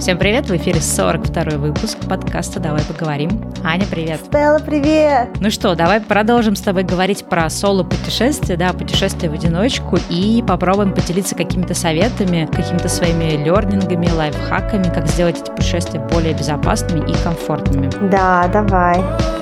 [0.00, 3.52] Всем привет, в эфире 42 выпуск подкаста «Давай поговорим».
[3.62, 4.20] Аня, привет.
[4.24, 5.28] Стелла, привет.
[5.40, 10.94] Ну что, давай продолжим с тобой говорить про соло-путешествия, да, путешествия в одиночку и попробуем
[10.94, 17.90] поделиться какими-то советами, какими-то своими лернингами, лайфхаками, как сделать эти путешествия более безопасными и комфортными.
[18.10, 18.94] Да, давай.
[18.96, 19.39] Давай,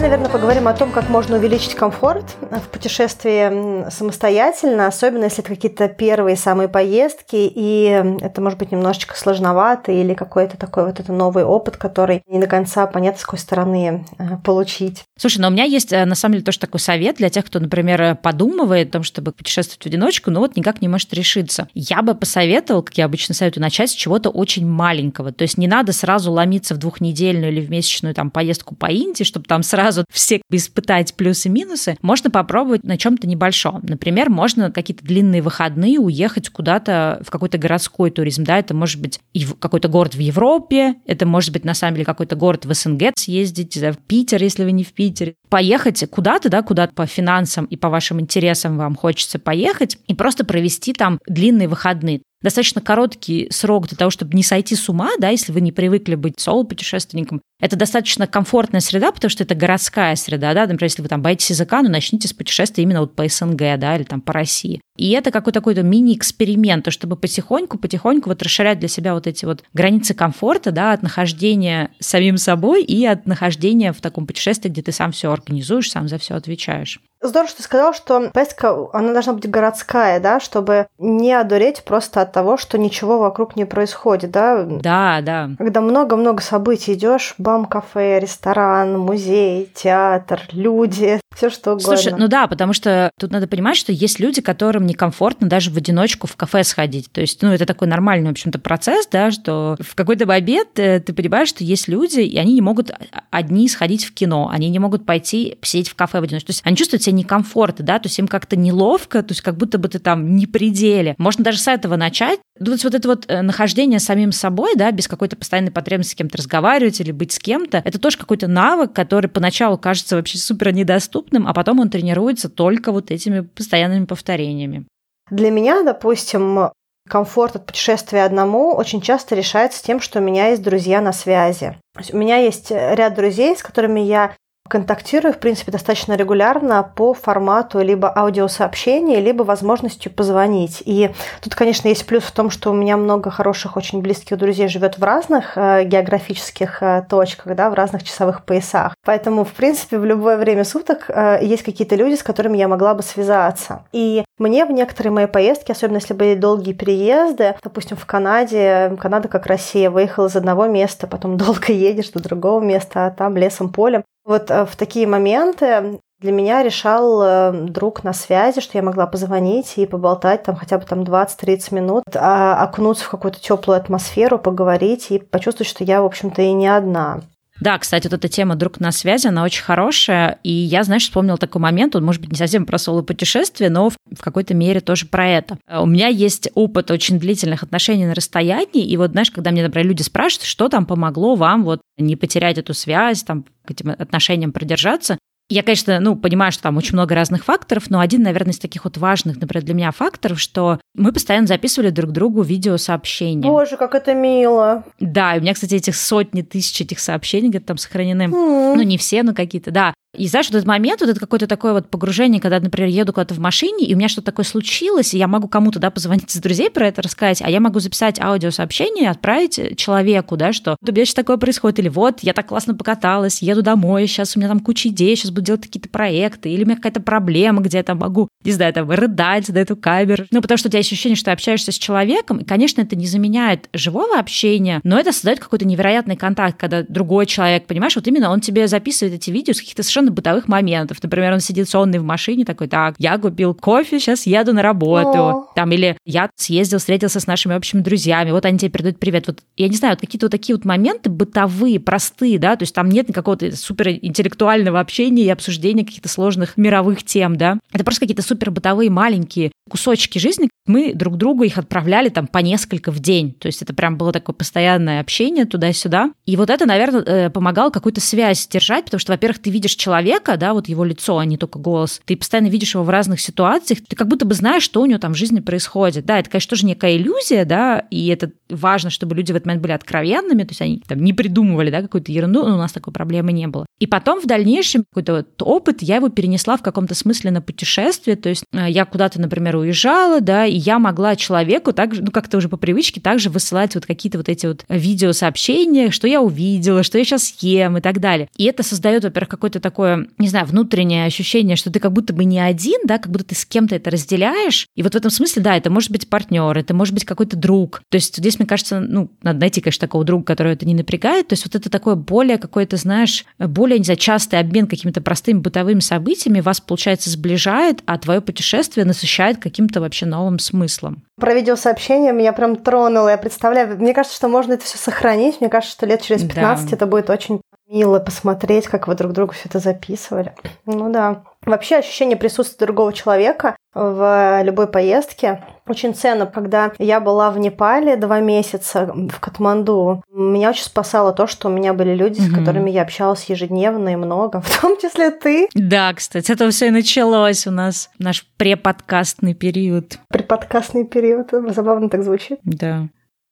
[0.00, 5.88] наверное, поговорим о том, как можно увеличить комфорт в путешествии самостоятельно, особенно если это какие-то
[5.88, 11.44] первые самые поездки, и это может быть немножечко сложновато или какой-то такой вот это новый
[11.44, 15.04] опыт, который не до конца понятно, с какой стороны э, получить.
[15.16, 17.60] Слушай, но у меня есть э, на самом деле тоже такой совет для тех, кто,
[17.60, 21.68] например, подумывает о том, чтобы путешествовать в одиночку, но вот никак не может решиться.
[21.74, 25.32] Я бы посоветовал, как я обычно советую, начать с чего-то очень маленького.
[25.32, 29.24] То есть не надо сразу ломиться в двухнедельную или в месячную там поездку по Индии,
[29.24, 33.80] чтобы там сразу все испытать плюсы-минусы, можно попробовать на чем-то небольшом.
[33.82, 38.44] Например, можно какие-то длинные выходные уехать куда-то в какой-то городской туризм.
[38.44, 42.04] Да, это может быть и какой-то город в Европе, это может быть на самом деле
[42.04, 45.34] какой-то город в СНГ съездить, да, в Питер, если вы не в Питере.
[45.48, 50.44] Поехать куда-то, да, куда-то по финансам и по вашим интересам вам хочется поехать, и просто
[50.44, 55.28] провести там длинные выходные достаточно короткий срок для того, чтобы не сойти с ума, да,
[55.28, 57.40] если вы не привыкли быть соло-путешественником.
[57.60, 61.50] Это достаточно комфортная среда, потому что это городская среда, да, например, если вы там боитесь
[61.50, 64.80] языка, ну, начните с путешествия именно вот по СНГ, да, или там по России.
[64.96, 69.64] И это какой-то такой мини-эксперимент, то, чтобы потихоньку-потихоньку вот расширять для себя вот эти вот
[69.72, 74.92] границы комфорта, да, от нахождения самим собой и от нахождения в таком путешествии, где ты
[74.92, 77.00] сам все организуешь, сам за все отвечаешь.
[77.20, 82.22] Здорово, что ты сказал, что поездка, она должна быть городская, да, чтобы не одуреть просто
[82.22, 84.62] от того, что ничего вокруг не происходит, да?
[84.62, 85.50] Да, да.
[85.58, 91.96] Когда много-много событий идешь, бам-кафе, ресторан, музей, театр, люди, все что угодно.
[91.96, 95.76] Слушай, ну да, потому что тут надо понимать, что есть люди, которым некомфортно даже в
[95.76, 97.12] одиночку в кафе сходить.
[97.12, 100.98] То есть, ну, это такой нормальный, в общем-то, процесс, да, что в какой-то обед э,
[100.98, 102.90] ты понимаешь, что есть люди, и они не могут
[103.30, 106.48] одни сходить в кино, они не могут пойти посидеть в кафе в одиночку.
[106.48, 109.56] То есть они чувствуют себя некомфорта, да, то есть им как-то неловко, то есть как
[109.56, 111.14] будто бы ты там не пределе.
[111.18, 112.40] Можно даже с этого начать.
[112.60, 116.38] Есть вот это вот э, нахождение самим собой, да, без какой-то постоянной потребности с кем-то
[116.38, 121.46] разговаривать или быть с кем-то, это тоже какой-то навык, который поначалу кажется вообще супер недоступным,
[121.46, 124.86] а потом он тренируется только вот этими постоянными повторениями.
[125.30, 126.70] Для меня, допустим,
[127.08, 131.76] комфорт от путешествия одному очень часто решается тем, что у меня есть друзья на связи.
[132.12, 134.34] У меня есть ряд друзей, с которыми я
[134.68, 140.82] контактирую, в принципе, достаточно регулярно по формату либо аудиосообщения, либо возможностью позвонить.
[140.84, 144.68] И тут, конечно, есть плюс в том, что у меня много хороших, очень близких друзей
[144.68, 148.94] живет в разных э, географических э, точках, да, в разных часовых поясах.
[149.04, 152.94] Поэтому, в принципе, в любое время суток э, есть какие-то люди, с которыми я могла
[152.94, 153.84] бы связаться.
[153.92, 159.28] И мне в некоторые мои поездки, особенно если были долгие переезды, допустим, в Канаде, Канада
[159.28, 163.72] как Россия, выехал из одного места, потом долго едешь до другого места, а там лесом,
[163.72, 164.04] полем.
[164.28, 169.06] Вот э, в такие моменты для меня решал э, друг на связи, что я могла
[169.06, 174.38] позвонить и поболтать там хотя бы там 20-30 минут, а окунуться в какую-то теплую атмосферу,
[174.38, 177.22] поговорить и почувствовать, что я, в общем-то, и не одна.
[177.60, 181.36] Да, кстати, вот эта тема «Друг на связи», она очень хорошая, и я, знаешь, вспомнила
[181.36, 185.28] такой момент, он, может быть, не совсем про соло-путешествие, но в какой-то мере тоже про
[185.28, 185.58] это.
[185.68, 189.88] У меня есть опыт очень длительных отношений на расстоянии, и вот, знаешь, когда мне, например,
[189.88, 194.52] люди спрашивают, что там помогло вам вот не потерять эту связь, там, к этим отношениям
[194.52, 195.18] продержаться,
[195.50, 198.84] я, конечно, ну, понимаю, что там очень много разных факторов, но один, наверное, из таких
[198.84, 203.48] вот важных, например, для меня факторов, что мы постоянно записывали друг другу видеосообщения.
[203.48, 204.84] Боже, как это мило.
[205.00, 208.24] Да, и у меня, кстати, этих сотни тысяч этих сообщений где-то там сохранены.
[208.24, 208.74] Mm.
[208.74, 209.94] Ну, не все, но какие-то, да.
[210.16, 213.34] И знаешь, вот этот момент, вот это какое-то такое вот погружение, когда, например, еду куда-то
[213.34, 216.40] в машине, и у меня что-то такое случилось, и я могу кому-то, да, позвонить из
[216.40, 221.04] друзей про это рассказать, а я могу записать аудиосообщение отправить человеку, да, что у меня
[221.04, 224.60] сейчас такое происходит, или вот, я так классно покаталась, еду домой, сейчас у меня там
[224.60, 227.98] куча идей, сейчас буду делать какие-то проекты, или у меня какая-то проблема, где я там
[227.98, 230.24] могу, не знаю, там, рыдать на эту камеру.
[230.30, 232.96] Ну, потому что у тебя есть ощущение, что ты общаешься с человеком, и, конечно, это
[232.96, 238.06] не заменяет живого общения, но это создает какой-то невероятный контакт, когда другой человек, понимаешь, вот
[238.06, 240.98] именно он тебе записывает эти видео с каких-то совершенно бытовых моментов.
[241.02, 245.18] Например, он сидит сонный в машине, такой, так, я купил кофе, сейчас еду на работу.
[245.18, 245.46] О.
[245.54, 249.26] Там, или я съездил, встретился с нашими общими друзьями, вот они тебе передают привет.
[249.26, 252.74] Вот, я не знаю, вот какие-то вот такие вот моменты бытовые, простые, да, то есть
[252.74, 257.58] там нет никакого-то супер интеллектуального общения и обсуждения каких-то сложных мировых тем, да.
[257.72, 262.38] Это просто какие-то супер бытовые, маленькие кусочки жизни, мы друг другу их отправляли там по
[262.38, 263.32] несколько в день.
[263.32, 266.12] То есть это прям было такое постоянное общение туда-сюда.
[266.26, 270.36] И вот это, наверное, э, помогало какую-то связь держать, потому что, во-первых, ты видишь человека,
[270.36, 272.00] да, вот его лицо, а не только голос.
[272.04, 273.80] Ты постоянно видишь его в разных ситуациях.
[273.88, 276.04] Ты как будто бы знаешь, что у него там в жизни происходит.
[276.04, 279.62] Да, это, конечно, тоже некая иллюзия, да, и это важно, чтобы люди в этот момент
[279.62, 282.92] были откровенными, то есть они там не придумывали, да, какую-то ерунду, но у нас такой
[282.92, 283.66] проблемы не было.
[283.78, 288.16] И потом в дальнейшем какой-то вот опыт я его перенесла в каком-то смысле на путешествие,
[288.16, 292.38] то есть э, я куда-то, например, уезжала, да, и я могла человеку также, ну, как-то
[292.38, 296.98] уже по привычке также высылать вот какие-то вот эти вот видеосообщения, что я увидела, что
[296.98, 298.28] я сейчас ем и так далее.
[298.36, 302.24] И это создает, во-первых, какое-то такое, не знаю, внутреннее ощущение, что ты как будто бы
[302.24, 304.66] не один, да, как будто ты с кем-то это разделяешь.
[304.74, 307.82] И вот в этом смысле, да, это может быть партнер, это может быть какой-то друг.
[307.88, 311.28] То есть здесь, мне кажется, ну, надо найти, конечно, такого друга, который это не напрягает.
[311.28, 315.38] То есть вот это такое более какое-то, знаешь, более, не знаю, частый обмен какими-то простыми
[315.38, 321.02] бытовыми событиями вас, получается, сближает, а твое путешествие насыщает каким-то вообще новым смыслом.
[321.16, 323.08] Про видеосообщение меня прям тронуло.
[323.08, 325.40] Я представляю, мне кажется, что можно это все сохранить.
[325.40, 326.76] Мне кажется, что лет через 15 да.
[326.76, 330.34] это будет очень мило посмотреть, как вы друг другу все это записывали.
[330.66, 331.22] Ну да.
[331.44, 336.26] Вообще ощущение присутствия другого человека в любой поездке очень ценно.
[336.26, 341.50] Когда я была в Непале два месяца в Катманду, меня очень спасало то, что у
[341.52, 342.32] меня были люди, mm-hmm.
[342.32, 345.48] с которыми я общалась ежедневно и много, в том числе ты.
[345.54, 349.98] Да, кстати, это все и началось у нас, наш преподкастный период.
[350.08, 352.40] Преподкастный период, забавно так звучит.
[352.42, 352.88] Да.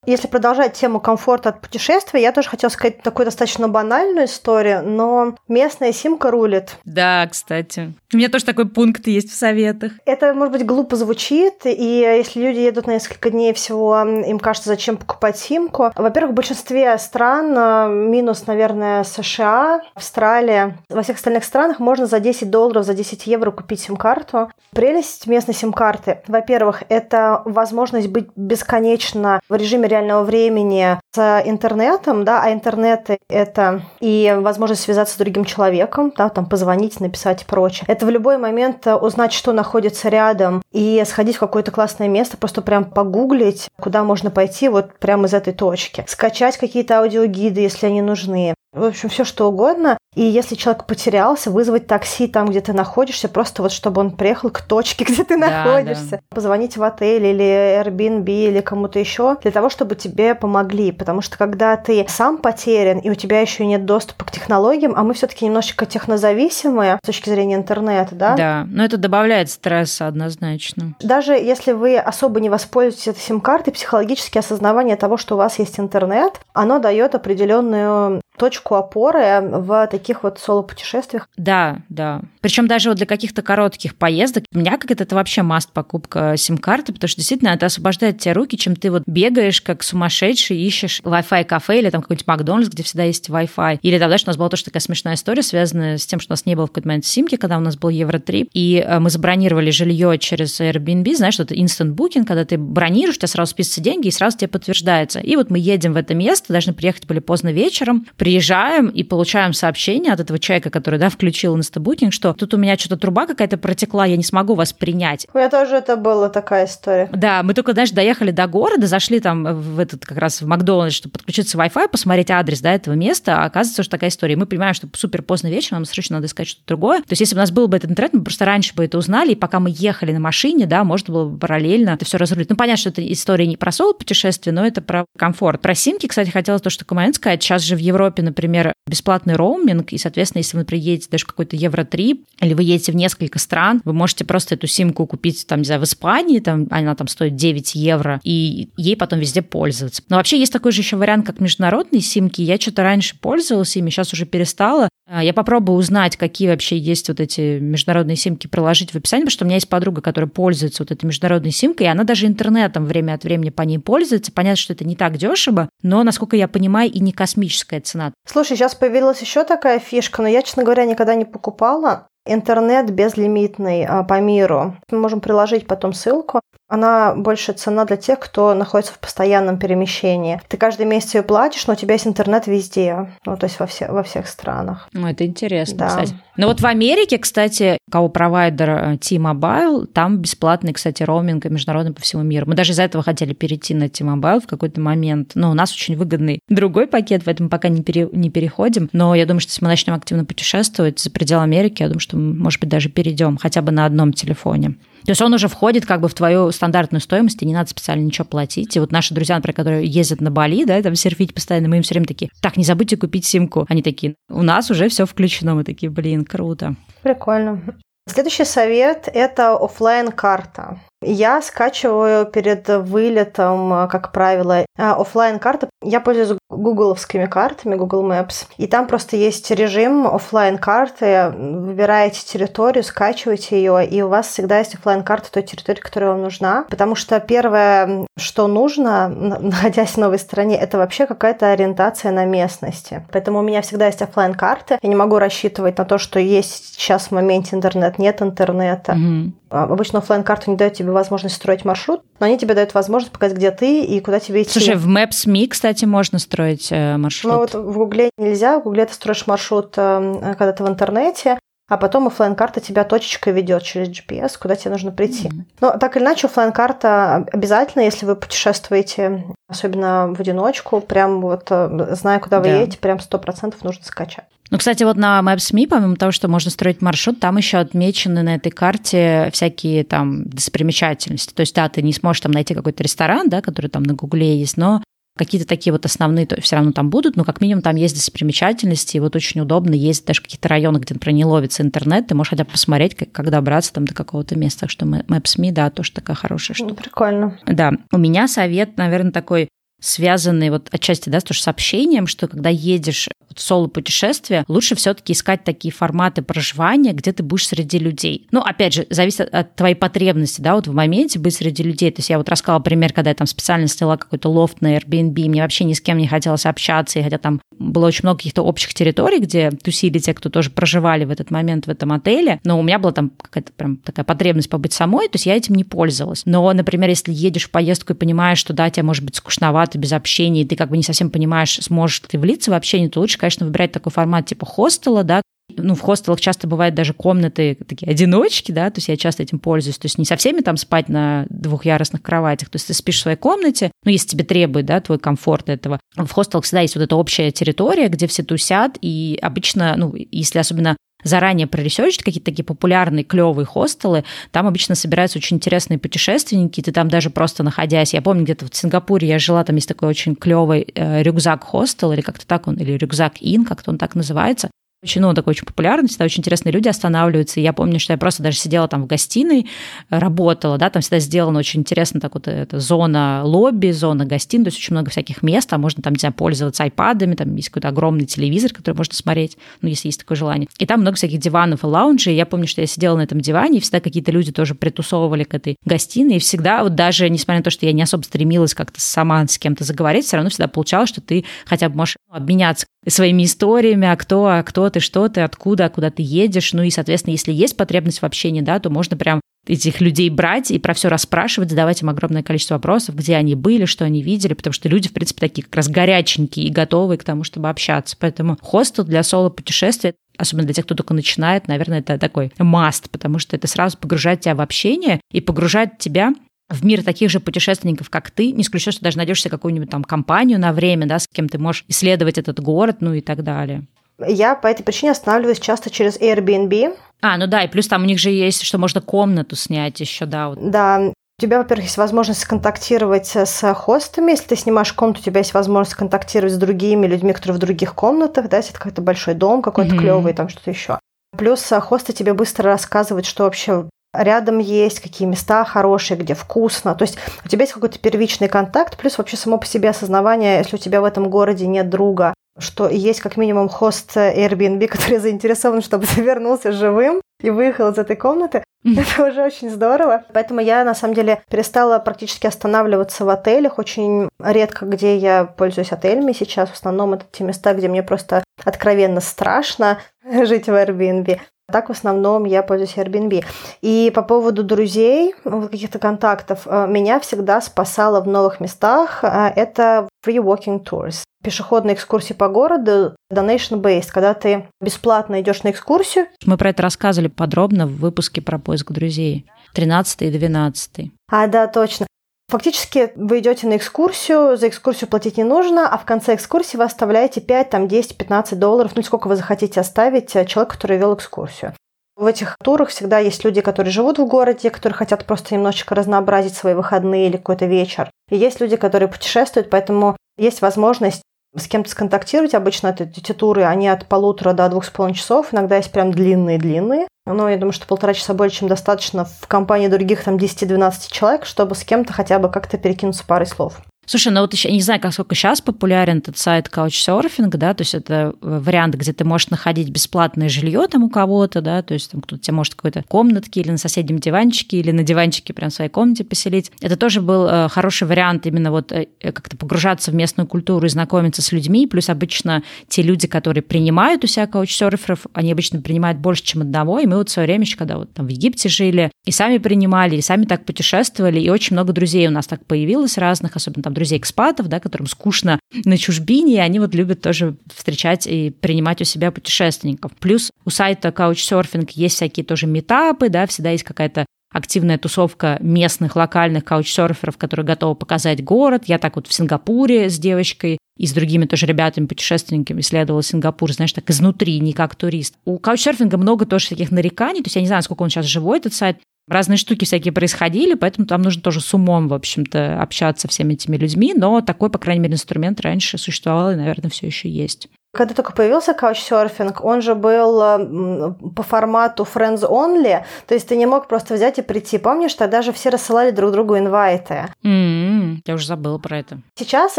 [0.07, 5.35] Если продолжать тему комфорта от путешествия, я тоже хотела сказать такую достаточно банальную историю, но
[5.49, 6.77] местная симка рулит.
[6.85, 7.93] Да, кстати.
[8.15, 9.93] У меня тоже такой пункт есть в советах.
[10.07, 14.69] Это, может быть, глупо звучит, и если люди едут на несколько дней всего, им кажется,
[14.69, 15.91] зачем покупать симку.
[15.97, 22.21] Во-первых, в большинстве стран, э, минус, наверное, США, Австралия, во всех остальных странах можно за
[22.21, 24.51] 10 долларов, за 10 евро купить сим-карту.
[24.71, 32.43] Прелесть местной сим-карты, во-первых, это возможность быть бесконечно в режиме реального времени с интернетом, да,
[32.43, 37.85] а интернет— это и возможность связаться с другим человеком, да, там позвонить, написать и прочее.
[37.89, 42.63] Это в любой момент узнать, что находится рядом, и сходить в какое-то классное место, просто
[42.63, 46.05] прям погуглить, куда можно пойти вот прямо из этой точки.
[46.07, 48.55] Скачать какие-то аудиогиды, если они нужны.
[48.73, 49.97] В общем, все что угодно.
[50.17, 54.49] И если человек потерялся, вызвать такси там, где ты находишься, просто вот чтобы он приехал
[54.49, 56.11] к точке, где ты да, находишься.
[56.11, 56.21] Да.
[56.31, 60.91] Позвонить в отель или Airbnb или кому-то еще для того, чтобы тебе помогли.
[60.91, 65.03] Потому что когда ты сам потерян и у тебя еще нет доступа к технологиям, а
[65.03, 68.37] мы все-таки немножечко технозависимые с точки зрения интернета, да?
[68.37, 70.95] Да, но это добавляет стресса однозначно.
[71.01, 75.79] Даже если вы особо не воспользуетесь этой сим-картой, психологическое осознавание того, что у вас есть
[75.79, 81.29] интернет, оно дает определенную точку опоры в таких вот соло-путешествиях.
[81.37, 82.23] Да, да.
[82.41, 86.37] Причем даже вот для каких-то коротких поездок, у меня как это, это вообще маст покупка
[86.37, 91.01] сим-карты, потому что действительно это освобождает тебе руки, чем ты вот бегаешь как сумасшедший, ищешь
[91.05, 93.81] Wi-Fi кафе или там какой-нибудь Макдональдс, где всегда есть Wi-Fi.
[93.83, 96.35] Или там, знаешь, у нас была тоже такая смешная история, связанная с тем, что у
[96.35, 99.11] нас не было в какой-то момент симки, когда у нас был Евротрип, и э, мы
[99.11, 103.81] забронировали жилье через Airbnb, знаешь, это instant booking, когда ты бронируешь, у тебя сразу списываются
[103.81, 105.21] деньги, и сразу тебе подтверждается.
[105.21, 109.53] И вот мы едем в это место, должны приехать были поздно вечером, приезжаем и получаем
[109.53, 113.27] сообщение от этого человека, который, да, включил instant booking, что тут у меня что-то труба
[113.27, 115.27] какая-то протекла, я не смогу вас принять.
[115.33, 117.09] У меня тоже это была такая история.
[117.13, 120.97] Да, мы только, знаешь, доехали до города, зашли там в этот как раз в Макдональдс,
[120.97, 124.37] чтобы подключиться Wi-Fi, посмотреть адрес, да, этого места, а оказывается, что такая история.
[124.37, 127.01] Мы понимаем, что супер поздно вечером, нам срочно надо искать что-то другое.
[127.01, 128.99] То есть, если бы у нас был бы этот интернет, мы просто раньше бы это
[128.99, 132.51] узнали, и пока мы ехали на машине, да, можно было бы параллельно это все разрулить.
[132.51, 135.61] Ну, понятно, что это история не про соло путешествие, но это про комфорт.
[135.61, 137.43] Про симки, кстати, хотела то, что коммент сказать.
[137.43, 142.25] Сейчас же в Европе, например, бесплатный роуминг, и, соответственно, если вы приедете даже какой-то Евротрип,
[142.41, 145.81] или вы едете в несколько стран, вы можете просто эту симку купить, там, не знаю,
[145.81, 150.03] в Испании, там, она там стоит 9 евро, и ей потом везде пользоваться.
[150.09, 152.43] Но вообще есть такой же еще вариант, как международные симки.
[152.43, 154.89] Я что-то раньше пользовалась ими, сейчас уже перестала.
[155.09, 159.31] А, я попробую узнать, какие вообще есть вот эти международные симки, приложить в описании, потому
[159.31, 162.87] что у меня есть подруга, которая пользуется вот этой международной симкой, и она даже интернетом
[162.87, 164.33] время от времени по ней пользуется.
[164.33, 168.13] Понятно, что это не так дешево, но, насколько я понимаю, и не космическая цена.
[168.27, 173.85] Слушай, сейчас появилась еще такая фишка, но я, честно говоря, никогда не покупала интернет безлимитный
[173.85, 174.77] а, по миру.
[174.91, 176.41] Мы можем приложить потом ссылку.
[176.69, 180.41] Она больше цена для тех, кто находится в постоянном перемещении.
[180.49, 183.09] Ты каждый месяц ее платишь, но у тебя есть интернет везде.
[183.25, 184.89] Ну, то есть во, все, во всех странах.
[184.93, 185.89] Ну, это интересно, да.
[185.89, 186.15] кстати.
[186.37, 192.01] Но вот в Америке, кстати, кого провайдер э, T-Mobile, там бесплатный, кстати, роуминг международный по
[192.01, 192.47] всему миру.
[192.47, 195.33] Мы даже из-за этого хотели перейти на T-Mobile в какой-то момент.
[195.35, 198.91] Но у нас очень выгодный другой пакет, поэтому пока не, пере, не переходим.
[198.93, 202.16] Но я думаю, что если мы начнем активно путешествовать за пределы Америки, я думаю, что
[202.17, 204.77] может быть, даже перейдем хотя бы на одном телефоне.
[205.05, 208.03] То есть он уже входит как бы в твою стандартную стоимость, и не надо специально
[208.03, 208.75] ничего платить.
[208.77, 211.83] И вот наши друзья, например, которые ездят на Бали, да, там серфить постоянно, мы им
[211.83, 213.67] все время такие, так, не забудьте купить симку.
[213.69, 215.55] Они такие, у нас уже все включено.
[215.55, 216.75] Мы такие, блин, круто.
[217.03, 217.63] Прикольно.
[218.09, 226.39] Следующий совет– это офлайн карта я скачиваю перед вылетом, как правило, офлайн карты Я пользуюсь
[226.49, 228.47] гугловскими картами, Google Maps.
[228.57, 234.59] И там просто есть режим офлайн карты Выбираете территорию, скачиваете ее, и у вас всегда
[234.59, 236.65] есть офлайн карта той территории, которая вам нужна.
[236.71, 239.09] Потому что первое, что нужно,
[239.41, 243.05] находясь в новой стране, это вообще какая-то ориентация на местности.
[243.13, 246.75] Поэтому у меня всегда есть офлайн карты Я не могу рассчитывать на то, что есть
[246.75, 248.93] сейчас в моменте интернет, нет интернета.
[248.93, 249.33] Mm-hmm.
[249.49, 253.37] Обычно офлайн карту не дает тебе возможность строить маршрут, но они тебе дают возможность показать,
[253.37, 254.51] где ты и куда тебе идти.
[254.51, 257.33] Слушай, в Maps.me, кстати, можно строить э, маршрут.
[257.33, 258.59] Ну вот в Гугле нельзя.
[258.59, 261.39] В Гугле ты строишь маршрут, э, когда ты в интернете,
[261.69, 265.29] а потом офлайн карта тебя точечкой ведет через GPS, куда тебе нужно прийти.
[265.29, 265.45] Mm-hmm.
[265.61, 271.49] Но так или иначе, офлайн карта обязательно, если вы путешествуете, особенно в одиночку, прям вот
[271.51, 272.57] э, зная, куда вы да.
[272.61, 274.27] едете, прям сто процентов нужно скачать.
[274.51, 278.37] Ну, кстати, вот на Maps.me, помимо того, что можно строить маршрут, там еще отмечены на
[278.37, 281.35] этой карте всякие там достопримечательности.
[281.35, 284.39] То есть, да, ты не сможешь там найти какой-то ресторан, да, который там на Гугле
[284.39, 284.83] есть, но
[285.17, 288.99] какие-то такие вот основные то все равно там будут, но как минимум там есть достопримечательности,
[288.99, 292.31] и вот очень удобно есть даже какие-то районы, где, например, не ловится интернет, ты можешь
[292.31, 294.61] хотя бы посмотреть, как, как добраться там до какого-то места.
[294.61, 296.75] Так что Maps.me, да, тоже такая хорошая штука.
[296.75, 297.39] Прикольно.
[297.47, 297.73] Да.
[297.93, 299.49] У меня совет, наверное, такой
[299.87, 305.45] связанный вот отчасти, да, с тоже сообщением, что когда едешь в соло-путешествие, лучше все-таки искать
[305.45, 308.27] такие форматы проживания, где ты будешь среди людей.
[308.31, 311.91] Ну, опять же, зависит от, от твоей потребности, да, вот в моменте быть среди людей.
[311.91, 315.29] То есть я вот рассказала пример, когда я там специально сняла какой-то лофт на Airbnb,
[315.29, 318.43] мне вообще ни с кем не хотелось общаться, и хотя там было очень много каких-то
[318.43, 322.59] общих территорий, где тусили те, кто тоже проживали в этот момент в этом отеле, но
[322.59, 325.65] у меня была там какая-то прям такая потребность побыть самой, то есть я этим не
[325.65, 326.23] пользовалась.
[326.25, 329.93] Но, например, если едешь в поездку и понимаешь, что да, тебе может быть скучновато без
[329.93, 333.19] общения, и ты как бы не совсем понимаешь, сможешь ты влиться в общение, то лучше,
[333.19, 335.23] конечно, выбирать такой формат типа хостела, да,
[335.57, 339.39] ну, в хостелах часто бывают даже комнаты такие одиночки, да, то есть я часто этим
[339.39, 342.99] пользуюсь, то есть не со всеми там спать на двухъярусных кроватях, то есть ты спишь
[342.99, 345.81] в своей комнате, ну, если тебе требует, да, твой комфорт этого.
[345.97, 350.39] В хостелах всегда есть вот эта общая территория, где все тусят, и обычно, ну, если
[350.39, 356.73] особенно заранее проресерчить какие-то такие популярные, клевые хостелы, там обычно собираются очень интересные путешественники, ты
[356.73, 360.17] там даже просто находясь, я помню, где-то в Сингапуре я жила, там есть такой очень
[360.17, 364.51] клевый э, рюкзак-хостел, или как-то так он, или рюкзак-ин, как-то он так называется,
[364.83, 367.41] очень, ну, такой очень популярный, всегда очень интересные люди останавливаются.
[367.41, 369.47] И я помню, что я просто даже сидела там в гостиной,
[369.89, 374.49] работала, да, там всегда сделана очень интересно так вот эта зона лобби, зона гостиной, то
[374.49, 377.69] есть очень много всяких мест, а можно там, не знаю, пользоваться айпадами, там есть какой-то
[377.69, 380.49] огромный телевизор, который можно смотреть, ну, если есть такое желание.
[380.59, 382.15] И там много всяких диванов и лаунжей.
[382.15, 385.35] Я помню, что я сидела на этом диване, и всегда какие-то люди тоже притусовывали к
[385.35, 388.81] этой гостиной, и всегда, вот даже несмотря на то, что я не особо стремилась как-то
[388.81, 393.25] сама с кем-то заговорить, все равно всегда получалось, что ты хотя бы можешь обменяться своими
[393.25, 396.53] историями, а кто, а кто ты, что ты, откуда, куда ты едешь.
[396.53, 400.51] Ну и, соответственно, если есть потребность в общении, да, то можно прям этих людей брать
[400.51, 404.35] и про все расспрашивать, задавать им огромное количество вопросов, где они были, что они видели,
[404.35, 407.97] потому что люди, в принципе, такие как раз горяченькие и готовые к тому, чтобы общаться.
[407.99, 413.19] Поэтому хостел для соло-путешествия особенно для тех, кто только начинает, наверное, это такой маст, потому
[413.19, 416.15] что это сразу погружает тебя в общение и погружает тебя
[416.49, 419.83] в мир таких же путешественников, как ты, не исключено, что даже найдешь себе какую-нибудь там
[419.85, 423.67] компанию на время, да, с кем ты можешь исследовать этот город, ну и так далее.
[423.99, 426.77] Я по этой причине останавливаюсь часто через Airbnb.
[427.03, 430.07] А, ну да, и плюс там у них же есть, что можно комнату снять еще,
[430.07, 430.29] да.
[430.29, 430.51] Вот.
[430.51, 434.11] Да, у тебя, во-первых, есть возможность контактировать с хостами.
[434.11, 437.75] Если ты снимаешь комнату, у тебя есть возможность контактировать с другими людьми, которые в других
[437.75, 439.79] комнатах, да, если это какой-то большой дом какой-то mm-hmm.
[439.79, 440.79] клевый, там что-то еще.
[441.17, 446.75] Плюс хосты тебе быстро рассказывают, что вообще рядом есть, какие места хорошие, где вкусно.
[446.75, 450.57] То есть у тебя есть какой-то первичный контакт, плюс вообще само по себе осознавание, если
[450.57, 455.63] у тебя в этом городе нет друга, что есть как минимум хост Airbnb, который заинтересован,
[455.63, 458.45] чтобы ты вернулся живым и выехал из этой комнаты.
[458.65, 460.05] Это уже очень здорово.
[460.13, 463.59] Поэтому я, на самом деле, перестала практически останавливаться в отелях.
[463.59, 466.51] Очень редко, где я пользуюсь отелями сейчас.
[466.51, 469.79] В основном это те места, где мне просто откровенно страшно
[470.25, 471.21] жить в Airbnb.
[471.51, 473.25] Так в основном я пользуюсь Airbnb.
[473.61, 479.05] И по поводу друзей, каких-то контактов, э, меня всегда спасало в новых местах.
[479.05, 481.05] Э, это free walking tours.
[481.23, 486.07] Пешеходные экскурсии по городу, donation-based, когда ты бесплатно идешь на экскурсию.
[486.25, 489.27] Мы про это рассказывали подробно в выпуске про поиск друзей.
[489.55, 490.91] 13 и 12.
[491.11, 491.86] А, да, точно.
[492.29, 496.65] Фактически вы идете на экскурсию, за экскурсию платить не нужно, а в конце экскурсии вы
[496.65, 500.95] оставляете 5, там, 10, 15 долларов, ну сколько вы захотите оставить э, человеку, который вел
[500.95, 501.55] экскурсию.
[501.95, 506.35] В этих турах всегда есть люди, которые живут в городе, которые хотят просто немножечко разнообразить
[506.35, 507.91] свои выходные или какой-то вечер.
[508.11, 511.03] И есть люди, которые путешествуют, поэтому есть возможность
[511.35, 512.35] с кем-то сконтактировать.
[512.35, 515.33] Обычно это, эти туры, они от полутора до двух с половиной часов.
[515.33, 516.87] Иногда есть прям длинные-длинные.
[517.07, 521.25] Но я думаю, что полтора часа более чем достаточно в компании других там 10-12 человек,
[521.25, 523.61] чтобы с кем-то хотя бы как-то перекинуться парой слов.
[523.87, 527.63] Слушай, ну вот еще не знаю, как сколько сейчас популярен этот сайт Couchsurfing, да, то
[527.63, 531.73] есть это э, вариант, где ты можешь находить бесплатное жилье там у кого-то, да, то
[531.73, 535.51] есть там кто-то тебе может какой-то комнатке или на соседнем диванчике, или на диванчике прям
[535.51, 536.51] в своей комнате поселить.
[536.61, 540.69] Это тоже был э, хороший вариант именно вот э, как-то погружаться в местную культуру и
[540.69, 545.99] знакомиться с людьми, плюс обычно те люди, которые принимают у себя каучсерферов, они обычно принимают
[545.99, 548.49] больше, чем одного, и мы вот в свое время еще, когда вот там в Египте
[548.49, 552.45] жили, и сами принимали, и сами так путешествовали, и очень много друзей у нас так
[552.45, 557.01] появилось разных, особенно там друзей экспатов, да, которым скучно на чужбине, и они вот любят
[557.01, 559.93] тоже встречать и принимать у себя путешественников.
[560.01, 565.97] Плюс у сайта Couchsurfing есть всякие тоже метапы, да, всегда есть какая-то активная тусовка местных
[565.97, 568.65] локальных каучсерферов, которые готовы показать город.
[568.67, 573.53] Я так вот в Сингапуре с девочкой и с другими тоже ребятами, путешественниками исследовала Сингапур,
[573.53, 575.15] знаешь, так изнутри, не как турист.
[575.25, 578.39] У каучсерфинга много тоже таких нареканий, то есть я не знаю, сколько он сейчас живой,
[578.39, 578.79] этот сайт,
[579.09, 583.57] разные штуки всякие происходили, поэтому там нужно тоже с умом, в общем-то, общаться всеми этими
[583.57, 587.49] людьми, но такой, по крайней мере, инструмент раньше существовал и, наверное, все еще есть.
[587.77, 593.37] Когда только появился каучсерфинг, он же был э, по формату friends only, то есть ты
[593.37, 594.59] не мог просто взять и прийти.
[594.59, 597.09] Помнишь, тогда же все рассылали друг другу инвайты.
[597.25, 597.99] Mm-hmm.
[598.07, 598.99] Я уже забыла про это.
[599.15, 599.59] Сейчас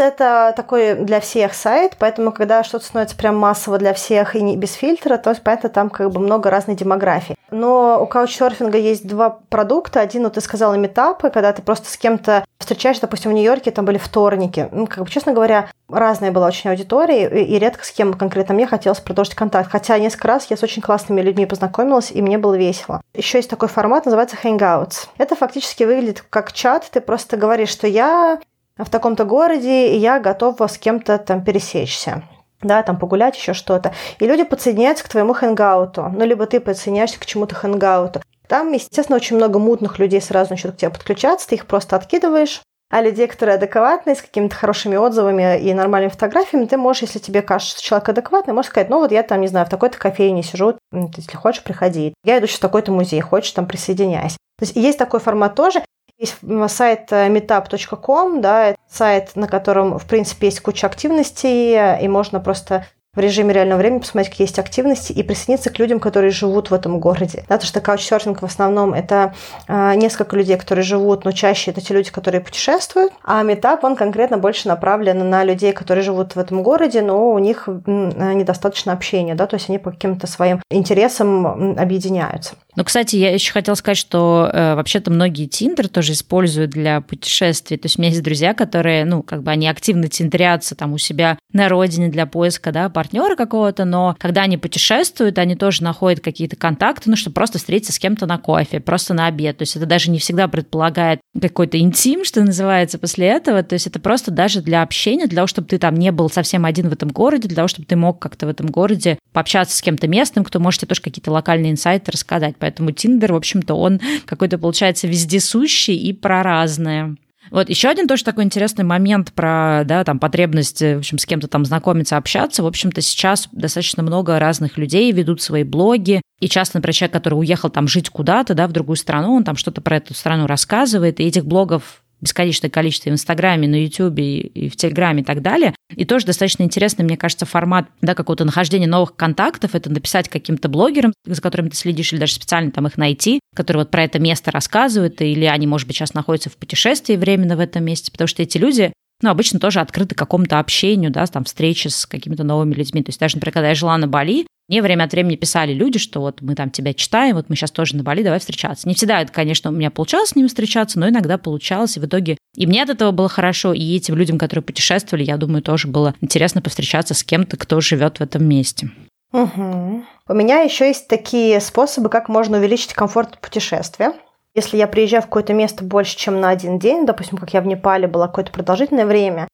[0.00, 4.56] это такой для всех сайт, поэтому когда что-то становится прям массово для всех и не
[4.56, 7.36] без фильтра, то есть поэтому там как бы много разной демографии.
[7.50, 10.00] Но у каучсерфинга есть два продукта.
[10.00, 13.84] Один, вот ты сказала, метапы, когда ты просто с кем-то встречаешься, допустим, в Нью-Йорке, там
[13.84, 14.68] были вторники.
[14.72, 18.54] Ну, как бы, честно говоря, разная была очень аудитория, и, и редко с кем конкретно
[18.54, 19.70] мне хотелось продолжить контакт.
[19.70, 23.00] Хотя несколько раз я с очень классными людьми познакомилась, и мне было весело.
[23.14, 25.08] Еще есть такой формат, называется Hangouts.
[25.18, 28.40] Это фактически выглядит как чат, ты просто говоришь, что я
[28.76, 32.22] в таком-то городе, и я готова с кем-то там пересечься
[32.60, 33.94] да, там погулять, еще что-то.
[34.18, 36.12] И люди подсоединяются к твоему хэнгауту.
[36.12, 38.20] Ну, либо ты подсоединяешься к чему-то хэнгауту.
[38.48, 42.62] Там, естественно, очень много мутных людей сразу начнут к тебе подключаться, ты их просто откидываешь,
[42.90, 47.42] а людей, которые адекватные, с какими-то хорошими отзывами и нормальными фотографиями, ты можешь, если тебе
[47.42, 50.42] кажется, что человек адекватный, можешь сказать, ну вот я там, не знаю, в такой-то кофейне
[50.42, 52.14] сижу, если хочешь, приходи.
[52.24, 54.36] Я иду сейчас в такой-то музей, хочешь, там присоединяйся.
[54.58, 55.82] То есть есть такой формат тоже.
[56.18, 62.40] Есть сайт э, meetup.com, да, сайт, на котором, в принципе, есть куча активностей, и можно
[62.40, 62.84] просто
[63.18, 66.74] в режиме реального времени, посмотреть, какие есть активности, и присоединиться к людям, которые живут в
[66.74, 67.44] этом городе.
[67.48, 69.34] Да, потому что каучсерфинг в основном это
[69.66, 73.96] э, несколько людей, которые живут, но чаще это те люди, которые путешествуют, а метап, он
[73.96, 79.34] конкретно больше направлен на людей, которые живут в этом городе, но у них недостаточно общения,
[79.34, 82.54] да, то есть они по каким-то своим интересам объединяются.
[82.78, 87.76] Ну, кстати, я еще хотела сказать, что э, вообще-то многие Тиндер тоже используют для путешествий.
[87.76, 90.98] То есть у меня есть друзья, которые, ну, как бы они активно тиндрятся там у
[90.98, 96.20] себя на родине для поиска, да, партнера какого-то, но когда они путешествуют, они тоже находят
[96.20, 99.58] какие-то контакты, ну, чтобы просто встретиться с кем-то на кофе, просто на обед.
[99.58, 103.62] То есть это даже не всегда предполагает какой-то интим, что называется, после этого.
[103.62, 106.64] То есть это просто даже для общения, для того, чтобы ты там не был совсем
[106.64, 109.82] один в этом городе, для того, чтобы ты мог как-то в этом городе пообщаться с
[109.82, 112.56] кем-то местным, кто может тебе тоже какие-то локальные инсайты рассказать.
[112.58, 117.16] Поэтому Тиндер, в общем-то, он какой-то, получается, вездесущий и про разное.
[117.50, 121.48] Вот еще один тоже такой интересный момент про, да, там, потребность, в общем, с кем-то
[121.48, 122.62] там знакомиться, общаться.
[122.62, 126.20] В общем-то, сейчас достаточно много разных людей ведут свои блоги.
[126.40, 129.56] И часто, например, человек, который уехал там жить куда-то, да, в другую страну, он там
[129.56, 134.68] что-то про эту страну рассказывает, и этих блогов бесконечное количество в Инстаграме, на Ютубе и
[134.68, 135.74] в Телеграме и так далее.
[135.94, 139.74] И тоже достаточно интересный, мне кажется, формат да, какого-то нахождения новых контактов.
[139.74, 143.82] Это написать каким-то блогерам, за которыми ты следишь, или даже специально там их найти, которые
[143.82, 147.60] вот про это место рассказывают, или они, может быть, сейчас находятся в путешествии временно в
[147.60, 151.88] этом месте, потому что эти люди ну, обычно тоже открыты какому-то общению, да, там, встречи
[151.88, 153.02] с какими-то новыми людьми.
[153.02, 155.98] То есть даже, например, когда я жила на Бали, мне время от времени писали люди,
[155.98, 158.86] что вот мы там тебя читаем, вот мы сейчас тоже на Бали, давай встречаться.
[158.86, 162.04] Не всегда это, конечно, у меня получалось с ними встречаться, но иногда получалось, и в
[162.04, 165.88] итоге и мне от этого было хорошо, и этим людям, которые путешествовали, я думаю, тоже
[165.88, 168.90] было интересно повстречаться с кем-то, кто живет в этом месте.
[169.32, 170.04] Угу.
[170.28, 174.12] У меня еще есть такие способы, как можно увеличить комфорт путешествия.
[174.54, 177.66] Если я приезжаю в какое-то место больше, чем на один день, допустим, как я в
[177.66, 179.46] Непале была какое-то продолжительное время,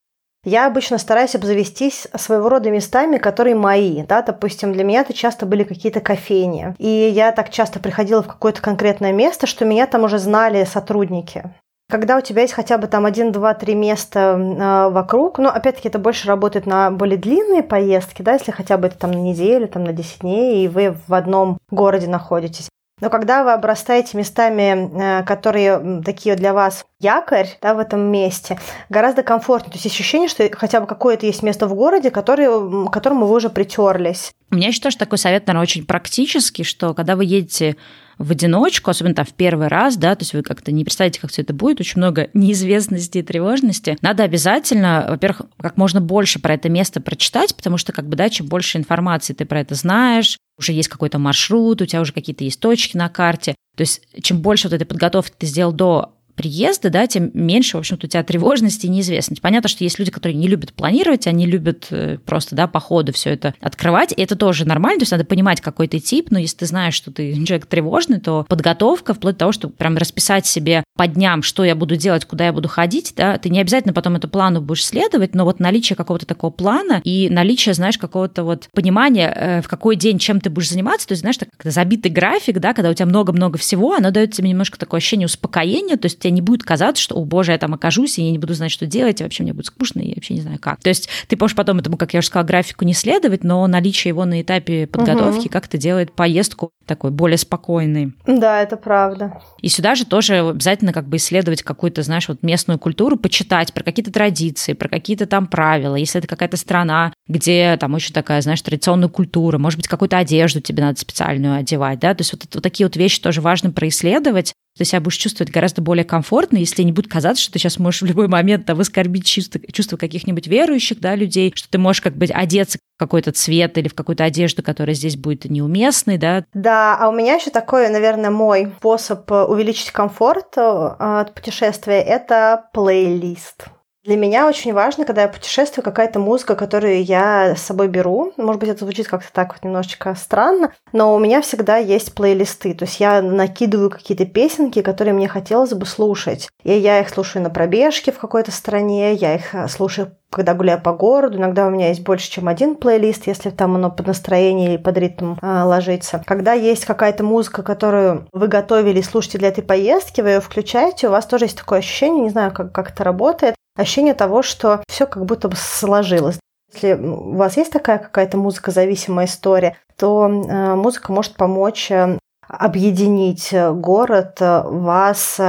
[0.44, 4.02] я обычно стараюсь обзавестись своего рода местами, которые мои.
[4.02, 4.22] Да?
[4.22, 6.74] Допустим, для меня это часто были какие-то кофейни.
[6.78, 11.44] И я так часто приходила в какое-то конкретное место, что меня там уже знали сотрудники.
[11.90, 15.88] Когда у тебя есть хотя бы там один, два, три места э, вокруг, ну, опять-таки,
[15.88, 19.68] это больше работает на более длинные поездки, да, если хотя бы это там на неделю,
[19.68, 22.68] там на 10 дней, и вы в одном городе находитесь.
[23.04, 28.58] Но когда вы обрастаете местами, э, которые такие для вас якорь да, в этом месте,
[28.88, 29.72] гораздо комфортнее.
[29.72, 33.36] То есть ощущение, что хотя бы какое-то есть место в городе, которое, к которому вы
[33.36, 34.32] уже притерлись.
[34.48, 37.76] Меня еще тоже такой совет, наверное, очень практический, что когда вы едете
[38.18, 41.30] в одиночку, особенно там в первый раз, да, то есть вы как-то не представляете, как
[41.30, 43.96] все это будет, очень много неизвестности и тревожности.
[44.02, 48.28] Надо обязательно, во-первых, как можно больше про это место прочитать, потому что как бы, да,
[48.28, 52.44] чем больше информации ты про это знаешь, уже есть какой-то маршрут, у тебя уже какие-то
[52.44, 53.54] есть точки на карте.
[53.76, 57.80] То есть чем больше вот этой подготовки ты сделал до приезда, да, тем меньше, в
[57.80, 59.40] общем-то, у тебя тревожности и неизвестности.
[59.40, 63.12] Понятно, что есть люди, которые не любят планировать, они любят э, просто, да, по ходу
[63.12, 66.38] все это открывать, и это тоже нормально, то есть надо понимать, какой ты тип, но
[66.38, 70.46] если ты знаешь, что ты человек тревожный, то подготовка, вплоть до того, чтобы прям расписать
[70.46, 73.92] себе по дням, что я буду делать, куда я буду ходить, да, ты не обязательно
[73.92, 78.44] потом эту плану будешь следовать, но вот наличие какого-то такого плана и наличие, знаешь, какого-то
[78.44, 82.10] вот понимания, э, в какой день чем ты будешь заниматься, то есть, знаешь, так забитый
[82.10, 86.06] график, да, когда у тебя много-много всего, оно дает тебе немножко такое ощущение успокоения, то
[86.06, 88.54] есть тебе не будет казаться, что, о боже, я там окажусь, и я не буду
[88.54, 90.80] знать, что делать, и вообще мне будет скучно, и я вообще не знаю как.
[90.80, 94.10] То есть ты можешь потом этому, как я уже сказала, графику не следовать, но наличие
[94.10, 95.48] его на этапе подготовки угу.
[95.50, 98.14] как-то делает поездку такой более спокойной.
[98.26, 99.40] Да, это правда.
[99.60, 103.82] И сюда же тоже обязательно как бы исследовать какую-то, знаешь, вот местную культуру, почитать про
[103.82, 105.96] какие-то традиции, про какие-то там правила.
[105.96, 110.60] Если это какая-то страна, где там очень такая, знаешь, традиционная культура, может быть, какую-то одежду
[110.60, 114.54] тебе надо специальную одевать, да, то есть вот, вот такие вот вещи тоже важно происследовать,
[114.76, 118.02] ты себя будешь чувствовать гораздо более комфортно, если не будет казаться, что ты сейчас можешь
[118.02, 122.16] в любой момент там, оскорбить чувства, чувства каких-нибудь верующих да, людей, что ты можешь как
[122.16, 126.44] бы одеться в какой-то цвет или в какую-то одежду, которая здесь будет неуместной, да.
[126.54, 132.68] Да, а у меня еще такой, наверное, мой способ увеличить комфорт э, от путешествия– это
[132.72, 133.66] плейлист.
[134.04, 138.34] Для меня очень важно, когда я путешествую, какая-то музыка, которую я с собой беру.
[138.36, 142.74] Может быть, это звучит как-то так вот немножечко странно, но у меня всегда есть плейлисты.
[142.74, 146.50] То есть я накидываю какие-то песенки, которые мне хотелось бы слушать.
[146.64, 150.82] И я их слушаю на пробежке в какой-то стране, я их э, слушаю когда гуляю
[150.82, 154.70] по городу, иногда у меня есть больше, чем один плейлист, если там оно под настроение
[154.74, 156.22] или под ритм э, ложится.
[156.26, 161.06] Когда есть какая-то музыка, которую вы готовили и слушаете для этой поездки, вы ее включаете,
[161.06, 164.82] у вас тоже есть такое ощущение, не знаю, как, как это работает, ощущение того, что
[164.88, 166.38] все как будто бы сложилось.
[166.72, 173.52] Если у вас есть такая какая-то музыкозависимая история, то э, музыка может помочь э, объединить
[173.52, 175.40] город, э, вас,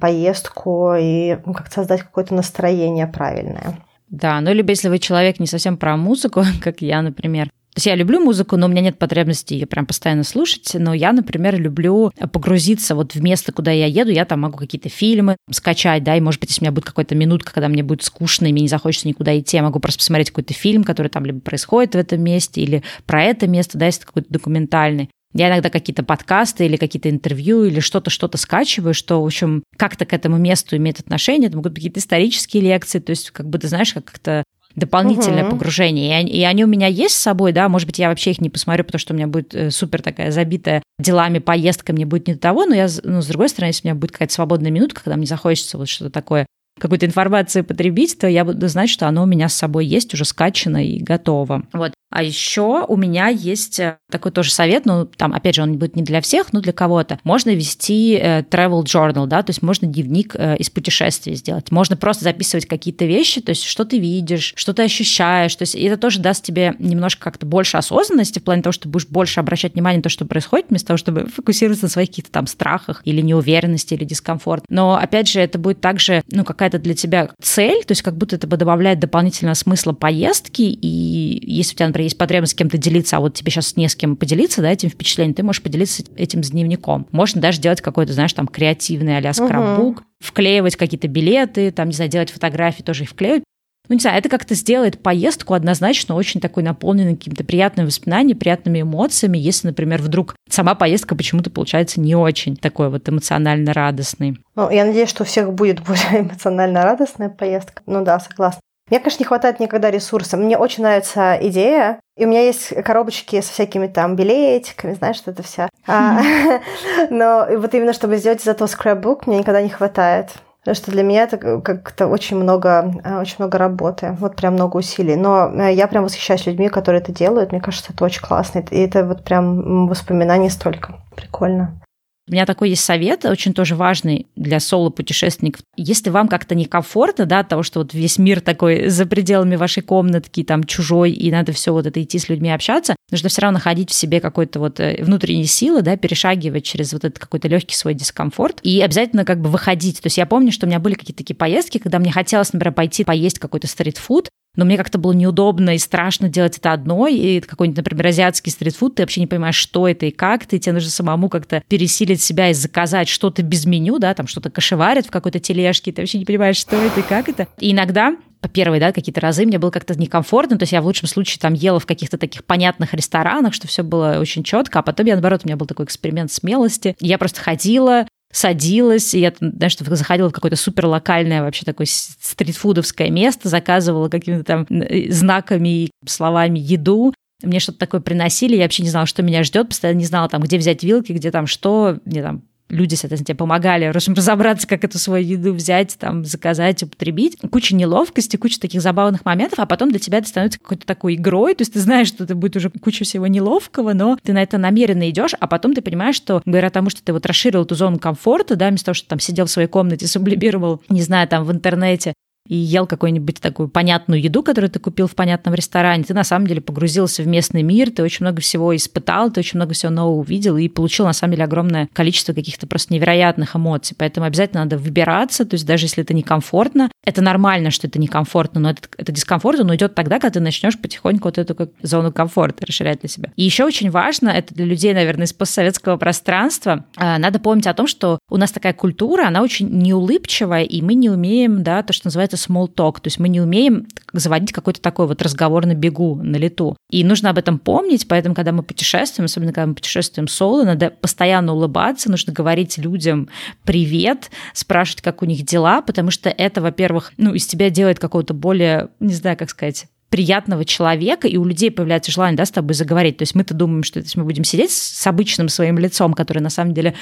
[0.00, 3.78] поездку и ну, как-то создать какое-то настроение правильное.
[4.08, 7.86] Да, ну либо если вы человек не совсем про музыку, как я, например, то есть
[7.88, 10.70] я люблю музыку, но у меня нет потребности ее прям постоянно слушать.
[10.72, 14.10] Но я, например, люблю погрузиться вот в место, куда я еду.
[14.10, 17.14] Я там могу какие-то фильмы скачать, да, и, может быть, если у меня будет какая-то
[17.14, 20.30] минутка, когда мне будет скучно, и мне не захочется никуда идти, я могу просто посмотреть
[20.30, 24.00] какой-то фильм, который там либо происходит в этом месте, или про это место, да, если
[24.00, 25.10] это какой-то документальный.
[25.34, 30.06] Я иногда какие-то подкасты или какие-то интервью или что-то, что-то скачиваю, что, в общем, как-то
[30.06, 31.48] к этому месту имеет отношение.
[31.48, 34.44] Это могут быть какие-то исторические лекции, то есть, как бы, ты знаешь, как-то
[34.76, 35.52] дополнительное угу.
[35.52, 36.22] погружение.
[36.22, 38.50] И, и они у меня есть с собой, да, может быть, я вообще их не
[38.50, 42.40] посмотрю, потому что у меня будет э, супер такая забитая делами, поездками, будет не до
[42.40, 45.16] того, но я, ну, с другой стороны, если у меня будет какая-то свободная минутка, когда
[45.16, 46.46] мне захочется вот что-то такое
[46.78, 50.24] какую-то информацию потребить, то я буду знать, что оно у меня с собой есть, уже
[50.24, 51.64] скачано и готово.
[51.72, 51.94] Вот.
[52.10, 55.96] А еще у меня есть э, такой тоже совет, ну, там, опять же, он будет
[55.96, 57.18] не для всех, но для кого-то.
[57.24, 61.70] Можно вести э, travel journal, да, то есть можно дневник э, из путешествий сделать.
[61.70, 65.54] Можно просто записывать какие-то вещи, то есть что ты видишь, что ты ощущаешь.
[65.56, 68.88] То есть это тоже даст тебе немножко как-то больше осознанности в плане того, что ты
[68.88, 72.30] будешь больше обращать внимание на то, что происходит, вместо того, чтобы фокусироваться на своих каких-то
[72.30, 74.64] там страхах или неуверенности, или дискомфорт.
[74.68, 78.36] Но, опять же, это будет также, ну, какая-то для тебя цель, то есть как будто
[78.36, 83.16] это добавляет дополнительного смысла поездки, и если у тебя, например, есть потребность с кем-то делиться,
[83.16, 86.42] а вот тебе сейчас не с кем поделиться, да, этим впечатлением, ты можешь поделиться этим
[86.42, 87.06] с дневником.
[87.10, 90.06] Можно даже делать какой-то, знаешь, там креативный а-ля скраббук, угу.
[90.20, 93.44] вклеивать какие-то билеты, там, не знаю, делать фотографии, тоже их вклеивать.
[93.88, 98.82] Ну, не знаю, это как-то сделает поездку однозначно очень такой наполненной какими-то приятными воспоминаниями, приятными
[98.82, 104.38] эмоциями, если, например, вдруг сама поездка почему-то получается не очень такой вот эмоционально радостной.
[104.56, 107.82] Ну, я надеюсь, что у всех будет более эмоционально радостная поездка.
[107.86, 108.60] Ну да, согласна.
[108.88, 110.36] Мне, конечно, не хватает никогда ресурса.
[110.36, 111.98] Мне очень нравится идея.
[112.16, 115.68] И у меня есть коробочки со всякими там билетиками, знаешь, что это вся.
[115.86, 116.20] А,
[117.10, 120.30] но вот именно, чтобы сделать из этого скраббук, мне никогда не хватает.
[120.60, 124.76] Потому что для меня это как-то очень много, а, очень много работы, вот прям много
[124.78, 125.14] усилий.
[125.14, 127.52] Но э, я прям восхищаюсь людьми, которые это делают.
[127.52, 128.64] Мне кажется, это очень классно.
[128.70, 130.96] И это вот прям воспоминаний столько.
[131.14, 131.80] Прикольно.
[132.28, 135.62] У меня такой есть совет, очень тоже важный для соло-путешественников.
[135.76, 139.82] Если вам как-то некомфортно, да, от того, что вот весь мир такой за пределами вашей
[139.82, 143.58] комнатки, там, чужой, и надо все вот это идти с людьми общаться, нужно все равно
[143.58, 147.76] находить в себе какой-то вот э, внутренней силы, да, перешагивать через вот этот какой-то легкий
[147.76, 150.00] свой дискомфорт и обязательно как бы выходить.
[150.00, 152.74] То есть я помню, что у меня были какие-то такие поездки, когда мне хотелось, например,
[152.74, 157.40] пойти поесть какой-то стритфуд, но мне как-то было неудобно и страшно делать это одной, и
[157.40, 160.90] какой-нибудь, например, азиатский стритфуд, ты вообще не понимаешь, что это и как ты, тебе нужно
[160.90, 165.38] самому как-то пересилить себя и заказать что-то без меню, да, там что-то кошеварят в какой-то
[165.38, 167.46] тележке, ты вообще не понимаешь, что это и как это.
[167.60, 170.86] И иногда по первые, да, какие-то разы мне было как-то некомфортно, то есть я в
[170.86, 174.82] лучшем случае там ела в каких-то таких понятных ресторанах, что все было очень четко, а
[174.82, 176.96] потом я, наоборот, у меня был такой эксперимент смелости.
[177.00, 183.08] Я просто ходила, садилась, и я, знаешь, заходила в какое-то супер локальное вообще такое стритфудовское
[183.08, 188.82] место, заказывала какими-то там э, знаками и словами еду, мне что-то такое приносили, я вообще
[188.82, 191.98] не знала, что меня ждет, постоянно не знала, там, где взять вилки, где там что,
[192.04, 197.38] мне там люди, соответственно, тебе помогали разобраться, как эту свою еду взять, там, заказать, употребить.
[197.50, 201.54] Куча неловкости, куча таких забавных моментов, а потом для тебя это становится какой-то такой игрой,
[201.54, 204.58] то есть ты знаешь, что это будет уже куча всего неловкого, но ты на это
[204.58, 207.74] намеренно идешь, а потом ты понимаешь, что, говоря о том, что ты вот расширил эту
[207.74, 211.44] зону комфорта, да, вместо того, что там сидел в своей комнате, сублимировал, не знаю, там
[211.44, 212.14] в интернете,
[212.48, 216.46] и ел какую-нибудь такую понятную еду, которую ты купил в понятном ресторане, ты на самом
[216.46, 220.20] деле погрузился в местный мир, ты очень много всего испытал, ты очень много всего нового
[220.20, 223.96] увидел и получил на самом деле огромное количество каких-то просто невероятных эмоций.
[223.98, 228.60] Поэтому обязательно надо выбираться, то есть даже если это некомфортно, это нормально, что это некомфортно,
[228.60, 232.12] но это, это дискомфорт, он уйдет тогда, когда ты начнешь потихоньку вот эту как, зону
[232.12, 233.32] комфорта расширять для себя.
[233.36, 237.74] И еще очень важно, это для людей, наверное, из постсоветского пространства, а, надо помнить о
[237.74, 241.92] том, что у нас такая культура, она очень неулыбчивая, и мы не умеем, да, то,
[241.92, 245.74] что называется small talk, то есть мы не умеем заводить какой-то такой вот разговор на
[245.74, 246.76] бегу, на лету.
[246.90, 250.90] И нужно об этом помнить, поэтому, когда мы путешествуем, особенно когда мы путешествуем соло, надо
[250.90, 253.28] постоянно улыбаться, нужно говорить людям
[253.64, 258.34] привет, спрашивать, как у них дела, потому что это, во-первых, ну, из тебя делает какого-то
[258.34, 262.74] более, не знаю, как сказать, приятного человека, и у людей появляется желание да, с тобой
[262.74, 263.18] заговорить.
[263.18, 266.50] То есть мы-то думаем, что если мы будем сидеть с обычным своим лицом, которое на
[266.50, 266.94] самом деле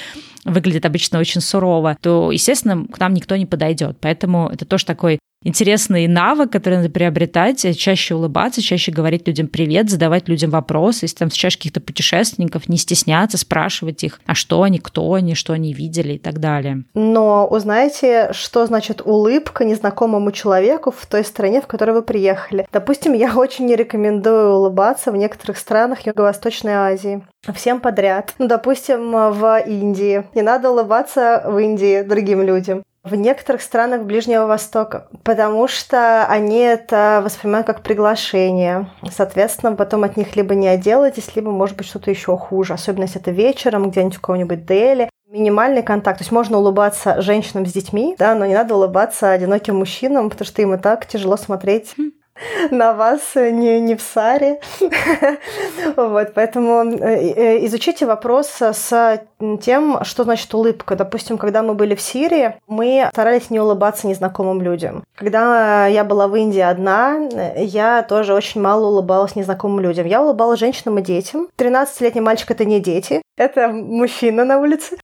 [0.43, 3.97] выглядит обычно очень сурово, то, естественно, к нам никто не подойдет.
[4.01, 9.89] Поэтому это тоже такой интересный навык, который надо приобретать, чаще улыбаться, чаще говорить людям привет,
[9.89, 14.79] задавать людям вопросы, если там встречаешь каких-то путешественников, не стесняться, спрашивать их, а что они,
[14.79, 16.83] кто они, что они видели и так далее.
[16.93, 22.67] Но узнаете, что значит улыбка незнакомому человеку в той стране, в которой вы приехали.
[22.71, 27.23] Допустим, я очень не рекомендую улыбаться в некоторых странах Юго-Восточной Азии.
[27.53, 28.33] Всем подряд.
[28.39, 30.23] Ну, допустим, в Индии.
[30.33, 36.57] Не надо улыбаться в Индии другим людям в некоторых странах Ближнего Востока, потому что они
[36.57, 38.89] это воспринимают как приглашение.
[39.11, 42.73] Соответственно, потом от них либо не отделаетесь, либо, может быть, что-то еще хуже.
[42.73, 45.09] Особенно, если это вечером, где-нибудь у кого-нибудь Дели.
[45.29, 46.19] Минимальный контакт.
[46.19, 50.47] То есть можно улыбаться женщинам с детьми, да, но не надо улыбаться одиноким мужчинам, потому
[50.47, 52.11] что им и так тяжело смотреть хм
[52.71, 54.59] на вас не, не в Саре.
[55.95, 59.21] вот, поэтому э, э, изучите вопрос с
[59.61, 60.95] тем, что значит улыбка.
[60.95, 65.03] Допустим, когда мы были в Сирии, мы старались не улыбаться незнакомым людям.
[65.15, 67.17] Когда я была в Индии одна,
[67.57, 70.05] я тоже очень мало улыбалась незнакомым людям.
[70.05, 71.47] Я улыбалась женщинам и детям.
[71.57, 74.97] 13-летний мальчик— это не дети, это мужчина на улице.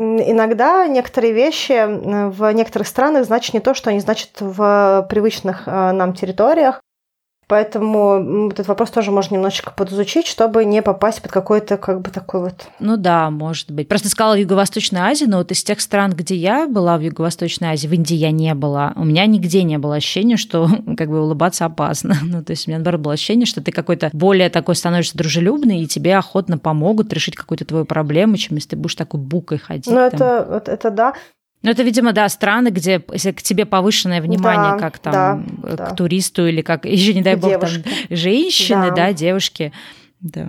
[0.00, 1.84] Иногда некоторые вещи
[2.30, 6.80] в некоторых странах значат не то, что они значат в привычных э, нам территориях.
[7.48, 12.42] Поэтому этот вопрос тоже можно немножечко подизучить, чтобы не попасть под какой-то как бы такой
[12.42, 12.66] вот...
[12.78, 13.88] Ну да, может быть.
[13.88, 17.88] Просто сказала Юго-Восточная Азия, но вот из тех стран, где я была в Юго-Восточной Азии,
[17.88, 21.64] в Индии я не была, у меня нигде не было ощущения, что как бы улыбаться
[21.64, 22.16] опасно.
[22.28, 25.80] Ну, то есть у меня, наоборот, было ощущение, что ты какой-то более такой становишься дружелюбный,
[25.80, 29.86] и тебе охотно помогут решить какую-то твою проблему, чем если ты будешь такой букой ходить.
[29.86, 31.14] Ну, это, это, это да.
[31.62, 35.12] Ну, это, видимо, да, страны, где к тебе повышенное внимание, да, как там
[35.62, 35.94] да, к да.
[35.94, 37.82] туристу или как, еще не дай бог, Девушки.
[37.82, 39.72] там женщины, да, да девушки.
[40.20, 40.48] Да.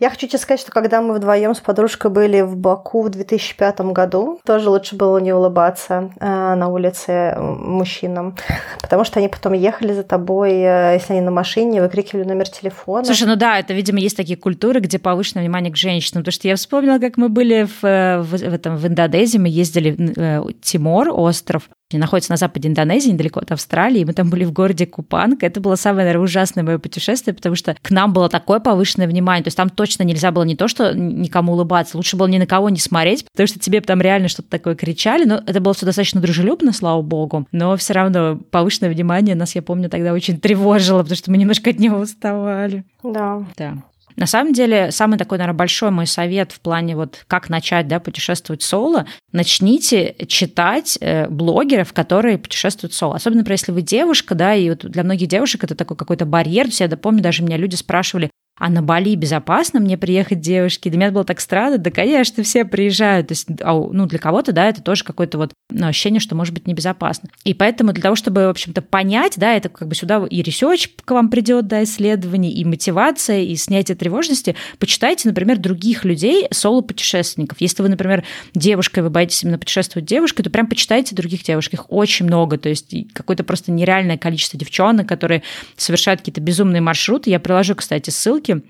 [0.00, 3.80] Я хочу тебе сказать, что когда мы вдвоем с подружкой были в Баку в 2005
[3.92, 8.36] году, тоже лучше было не улыбаться э, на улице мужчинам,
[8.80, 13.04] потому что они потом ехали за тобой, э, если они на машине, выкрикивали номер телефона.
[13.04, 16.48] Слушай, ну да, это, видимо, есть такие культуры, где повышенное внимание к женщинам, потому что
[16.48, 20.42] я вспомнила, как мы были в, э, в, в, этом, в Индонезии, мы ездили э,
[20.60, 24.04] Тимор, остров, находится на западе Индонезии, недалеко от Австралии.
[24.04, 25.42] Мы там были в городе Купанг.
[25.42, 29.42] Это было самое, наверное, ужасное мое путешествие, потому что к нам было такое повышенное внимание.
[29.42, 32.46] То есть там точно нельзя было не то, что никому улыбаться, лучше было ни на
[32.46, 35.24] кого не смотреть, потому что тебе там реально что-то такое кричали.
[35.24, 37.46] Но это было все достаточно дружелюбно, слава богу.
[37.52, 41.70] Но все равно повышенное внимание нас, я помню, тогда очень тревожило, потому что мы немножко
[41.70, 42.84] от него уставали.
[43.02, 43.44] Да.
[43.56, 43.74] Да.
[44.16, 47.98] На самом деле, самый такой, наверное, большой мой совет в плане вот как начать, да,
[47.98, 53.16] путешествовать соло, начните читать э, блогеров, которые путешествуют соло.
[53.16, 56.66] Особенно, например, если вы девушка, да, и вот для многих девушек это такой какой-то барьер.
[56.70, 60.88] Я помню, даже меня люди спрашивали, а на Бали безопасно мне приехать девушки?
[60.88, 61.78] Для меня это было так странно.
[61.78, 63.28] Да, конечно, все приезжают.
[63.28, 66.68] То есть, ну, для кого-то, да, это тоже какое-то вот ну, ощущение, что может быть
[66.68, 67.28] небезопасно.
[67.44, 70.88] И поэтому для того, чтобы, в общем-то, понять, да, это как бы сюда и research
[71.04, 77.60] к вам придет, да, исследование, и мотивация, и снятие тревожности, почитайте, например, других людей, соло-путешественников.
[77.60, 81.74] Если вы, например, девушка, вы боитесь именно путешествовать девушкой, то прям почитайте других девушек.
[81.74, 82.56] Их очень много.
[82.56, 85.42] То есть какое-то просто нереальное количество девчонок, которые
[85.76, 87.30] совершают какие-то безумные маршруты.
[87.30, 88.62] Я приложу, кстати, ссылки ссылки.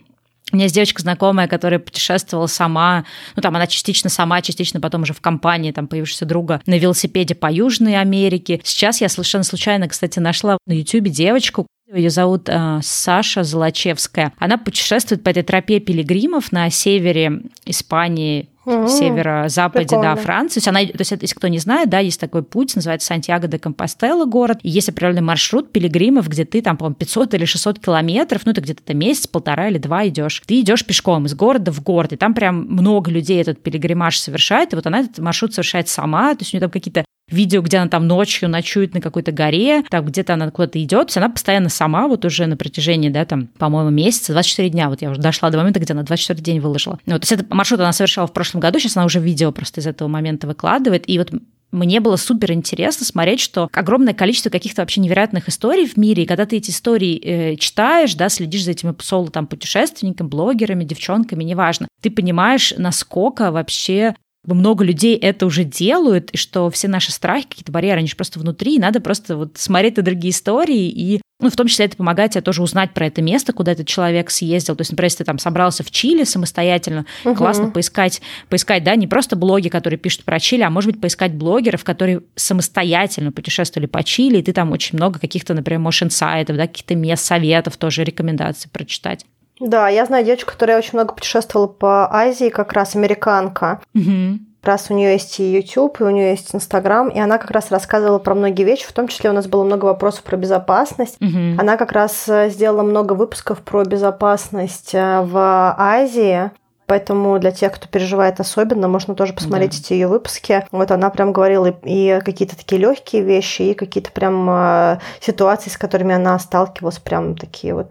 [0.53, 5.03] У меня есть девочка знакомая, которая путешествовала сама, ну там она частично сама, частично потом
[5.03, 8.61] уже в компании, там появившегося друга, на велосипеде по Южной Америке.
[8.63, 14.33] Сейчас я совершенно случайно, кстати, нашла на YouTube девочку, ее зовут э, Саша Золочевская.
[14.39, 18.89] Она путешествует по этой тропе пилигримов на севере Испании, mm-hmm.
[18.89, 20.15] северо-западе, Прикольно.
[20.15, 20.55] да, Франции.
[20.55, 23.47] То есть, она, то есть, если кто не знает, да, есть такой путь, называется Сантьяго
[23.49, 27.79] де Компостела город, и есть определенный маршрут пилигримов, где ты там, по-моему, 500 или 600
[27.79, 30.43] километров, ну, это где-то месяц, полтора или два идешь.
[30.47, 34.73] Ты идешь пешком из города в город, и там прям много людей этот пилигримаж совершает,
[34.73, 37.79] и вот она этот маршрут совершает сама, то есть у нее там какие-то видео, где
[37.79, 42.09] она там ночью ночует на какой-то горе, там где-то она куда-то идет, она постоянно сама
[42.09, 45.59] вот уже на протяжении, да, там, по-моему, месяца, 24 дня, вот я уже дошла до
[45.59, 46.99] момента, где она 24 день выложила.
[47.07, 49.81] Ну, то есть этот маршрут она совершала в прошлом году, сейчас она уже видео просто
[49.81, 51.31] из этого момента выкладывает, и вот
[51.75, 56.27] мне было супер интересно смотреть, что огромное количество каких-то вообще невероятных историй в мире, и
[56.27, 61.43] когда ты эти истории э, читаешь, да, следишь за этими соло там путешественниками, блогерами, девчонками,
[61.43, 64.15] неважно, ты понимаешь, насколько вообще
[64.47, 68.39] много людей это уже делают, и что все наши страхи, какие-то барьеры, они же просто
[68.39, 71.97] внутри, и надо просто вот смотреть на другие истории, и ну, в том числе это
[71.97, 74.77] помогает тебе тоже узнать про это место, куда этот человек съездил.
[74.77, 77.35] То есть, например, если ты там собрался в Чили самостоятельно, угу.
[77.35, 81.35] классно поискать, поискать, да, не просто блоги, которые пишут про Чили, а может быть поискать
[81.35, 86.57] блогеров, которые самостоятельно путешествовали по Чили, и ты там очень много каких-то, например, можешь инсайтов,
[86.57, 89.27] да, каких-то мест, советов, тоже рекомендаций прочитать.
[89.61, 93.81] Да, я знаю девочку, которая очень много путешествовала по Азии, как раз американка.
[93.95, 94.39] Угу.
[94.63, 97.71] Раз у нее есть и YouTube, и у нее есть Инстаграм, и она как раз
[97.71, 101.17] рассказывала про многие вещи, в том числе у нас было много вопросов про безопасность.
[101.21, 101.61] Угу.
[101.61, 106.51] Она как раз э, сделала много выпусков про безопасность э, в Азии.
[106.87, 109.79] Поэтому для тех, кто переживает особенно, можно тоже посмотреть да.
[109.79, 110.67] эти ее выпуски.
[110.71, 115.77] Вот она прям говорила и, какие-то такие легкие вещи, и какие-то прям э, ситуации, с
[115.77, 117.91] которыми она сталкивалась, прям такие вот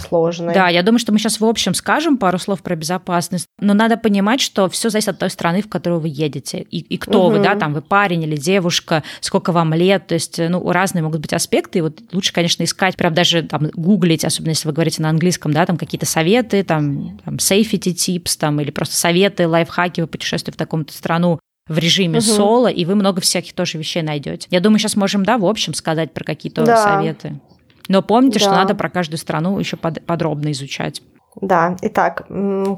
[0.00, 0.54] сложные.
[0.54, 3.96] Да, я думаю, что мы сейчас в общем скажем пару слов про безопасность, но надо
[3.96, 7.36] понимать, что все зависит от той страны, в которую вы едете, и, и кто угу.
[7.36, 11.20] вы, да, там вы парень или девушка, сколько вам лет, то есть, ну, разные могут
[11.20, 15.02] быть аспекты, и вот лучше, конечно, искать, прям даже там гуглить, особенно если вы говорите
[15.02, 19.48] на английском, да, там какие-то советы, там, там safety tips, tips там, или просто советы,
[19.48, 21.38] лайфхаки, вы путешествуете в таком-то страну
[21.68, 22.26] в режиме угу.
[22.26, 24.48] соло, и вы много всяких тоже вещей найдете.
[24.50, 26.76] Я думаю, сейчас можем, да, в общем сказать про какие-то да.
[26.76, 27.40] советы.
[27.88, 28.44] Но помните, да.
[28.44, 31.02] что надо про каждую страну еще под, подробно изучать.
[31.40, 32.26] Да, итак,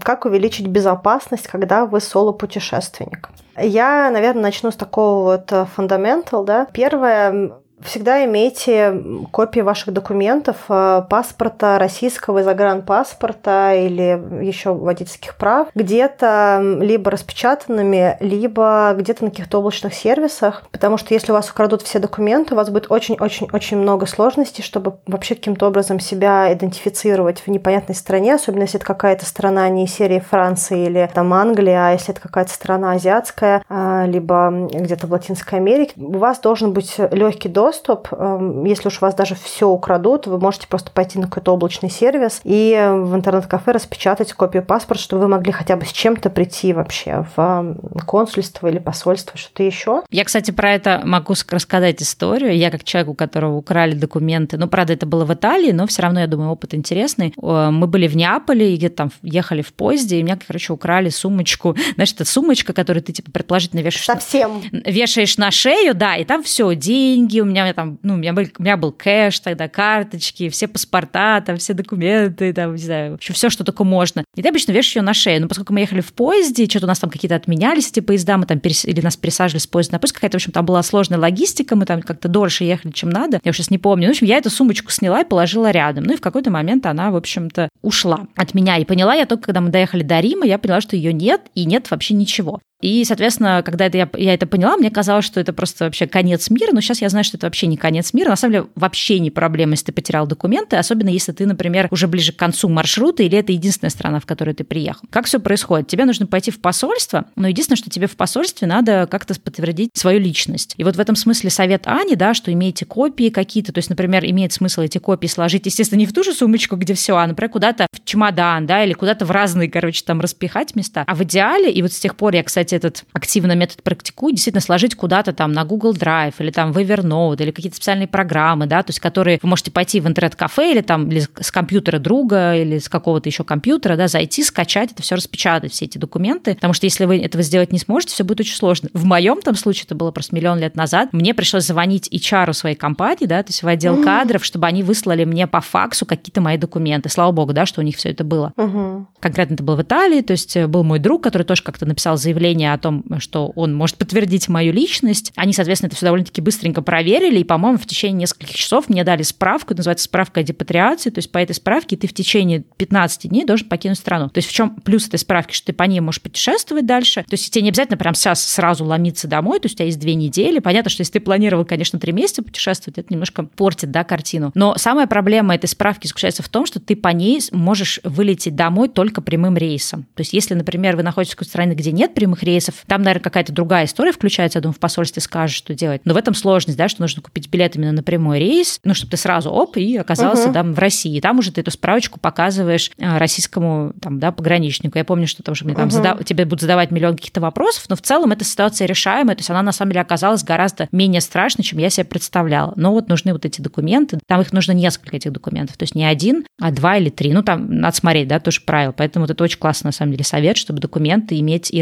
[0.03, 3.31] как увеличить безопасность, когда вы соло-путешественник?
[3.57, 6.67] Я, наверное, начну с такого вот фундаментал, да.
[6.73, 8.95] Первое, Всегда имейте
[9.31, 18.95] копии ваших документов, э, паспорта российского, загранпаспорта или еще водительских прав, где-то либо распечатанными, либо
[18.97, 22.69] где-то на каких-то облачных сервисах, потому что если у вас украдут все документы, у вас
[22.69, 28.77] будет очень-очень-очень много сложностей, чтобы вообще каким-то образом себя идентифицировать в непонятной стране, особенно если
[28.77, 33.62] это какая-то страна не серии Франции или там Англия, а если это какая-то страна азиатская,
[33.69, 38.09] а, либо где-то в Латинской Америке, у вас должен быть легкий доступ доступ.
[38.13, 42.41] Эм, если уж вас даже все украдут, вы можете просто пойти на какой-то облачный сервис
[42.43, 47.25] и в интернет-кафе распечатать копию паспорта, чтобы вы могли хотя бы с чем-то прийти вообще
[47.37, 50.03] в эм, консульство или посольство, что-то еще.
[50.11, 52.57] Я, кстати, про это могу рассказать историю.
[52.57, 56.03] Я как человек, у которого украли документы, ну, правда, это было в Италии, но все
[56.03, 57.33] равно, я думаю, опыт интересный.
[57.37, 61.77] Мы были в Неаполе, и где-то там ехали в поезде, и меня, короче, украли сумочку.
[61.95, 64.07] Знаешь, это сумочка, которую ты, типа, предположительно вешаешь...
[64.07, 64.63] Совсем.
[64.73, 68.33] Вешаешь на шею, да, и там все, деньги, у меня меня там, ну, у меня
[68.33, 73.12] был, у меня был кэш тогда, карточки, все паспорта, там, все документы, там, не знаю,
[73.12, 74.25] вообще все, что только можно.
[74.37, 75.40] И ты обычно вешаешь ее на шею.
[75.42, 78.46] Но поскольку мы ехали в поезде, что-то у нас там какие-то отменялись эти поезда, мы
[78.46, 78.85] там перес...
[78.85, 81.85] или нас пересаживали с поезда на поезд, какая-то, в общем, там была сложная логистика, мы
[81.87, 83.40] там как-то дольше ехали, чем надо.
[83.44, 84.07] Я сейчас не помню.
[84.07, 86.05] Ну, в общем, я эту сумочку сняла и положила рядом.
[86.05, 88.77] Ну, и в какой-то момент она, в общем-то, ушла от меня.
[88.79, 91.64] И поняла я только, когда мы доехали до Рима, я поняла, что ее нет, и
[91.64, 92.61] нет вообще ничего.
[92.81, 96.51] И, соответственно, когда это я, я это поняла, мне казалось, что это просто вообще конец
[96.51, 98.31] мира, но сейчас я знаю, что это вообще не конец мира.
[98.31, 102.09] На самом деле, вообще не проблема, если ты потерял документы, особенно если ты, например, уже
[102.09, 105.03] ближе к концу маршрута, или это единственная страна, в которую ты приехал.
[105.11, 105.89] Как все происходит?
[105.89, 110.18] Тебе нужно пойти в посольство, но единственное, что тебе в посольстве надо как-то подтвердить свою
[110.20, 110.74] личность.
[110.76, 114.24] И вот в этом смысле совет Ани, да, что имеете копии какие-то, то есть, например,
[114.24, 117.51] имеет смысл эти копии сложить, естественно, не в ту же сумочку, где все, а, например,
[117.51, 121.05] куда-то в чемодан, да, или куда-то в разные, короче, там распихать места.
[121.07, 124.61] А в идеале, и вот с тех пор я, кстати, этот активно метод практикую, действительно
[124.61, 128.83] сложить куда-то там на Google Drive или там в Evernote или какие-то специальные программы, да,
[128.83, 132.79] то есть которые вы можете пойти в интернет-кафе или там или с компьютера друга или
[132.79, 136.87] с какого-то еще компьютера, да, зайти, скачать это все распечатать, все эти документы, потому что
[136.87, 138.89] если вы этого сделать не сможете, все будет очень сложно.
[138.93, 142.77] В моем там случае, это было просто миллион лет назад, мне пришлось звонить HR своей
[142.77, 146.57] компании, да, то есть в отдел кадров, чтобы они выслали мне по факсу какие-то мои
[146.57, 147.09] документы.
[147.09, 148.53] Слава богу, да, что у них все это было.
[148.57, 149.07] Угу.
[149.21, 152.60] Конкретно это было в Италии, то есть был мой друг, который тоже как-то написал заявление
[152.67, 155.33] о том, что он может подтвердить мою личность.
[155.37, 159.23] Они, соответственно, это все довольно-таки быстренько проверили, и, по-моему, в течение нескольких часов мне дали
[159.23, 163.45] справку, называется справка о депатриации, то есть по этой справке ты в течение 15 дней
[163.45, 164.29] должен покинуть страну.
[164.29, 167.35] То есть в чем плюс этой справки, что ты по ней можешь путешествовать дальше, то
[167.35, 170.15] есть тебе не обязательно прям сейчас сразу ломиться домой, то есть у тебя есть две
[170.15, 170.59] недели.
[170.59, 174.53] Понятно, что если ты планировал, конечно, три месяца путешествовать, это немножко портит, да, картину.
[174.55, 178.89] Но самая проблема этой справки заключается в том, что ты по ней можешь вылететь домой
[178.89, 180.03] только прямым рейсом.
[180.15, 182.49] То есть если, например, вы находитесь в какой-то стране, где нет прямых рейсов,
[182.86, 186.03] там, наверное, какая-то другая история включается, я думаю, в посольстве скажешь, что делать.
[186.05, 189.11] Но в этом сложность, да, что нужно купить билет именно на прямой рейс, ну, чтобы
[189.11, 190.55] ты сразу оп, и оказался угу.
[190.55, 191.16] там в России.
[191.16, 194.98] И там уже ты эту справочку показываешь э, российскому там, да, пограничнику.
[194.98, 195.92] Я помню, что там уже мне там угу.
[195.92, 196.24] задав...
[196.24, 199.62] тебе будут задавать миллион каких-то вопросов, но в целом эта ситуация решаемая, то есть она
[199.62, 202.72] на самом деле оказалась гораздо менее страшной, чем я себе представляла.
[202.76, 206.05] Но вот нужны вот эти документы, там их нужно несколько этих документов, то есть не
[206.05, 207.32] один, а два или три.
[207.32, 208.92] Ну, там надо смотреть, да, тоже правило.
[208.92, 211.80] Поэтому вот это очень классно, на самом деле, совет, чтобы документы иметь и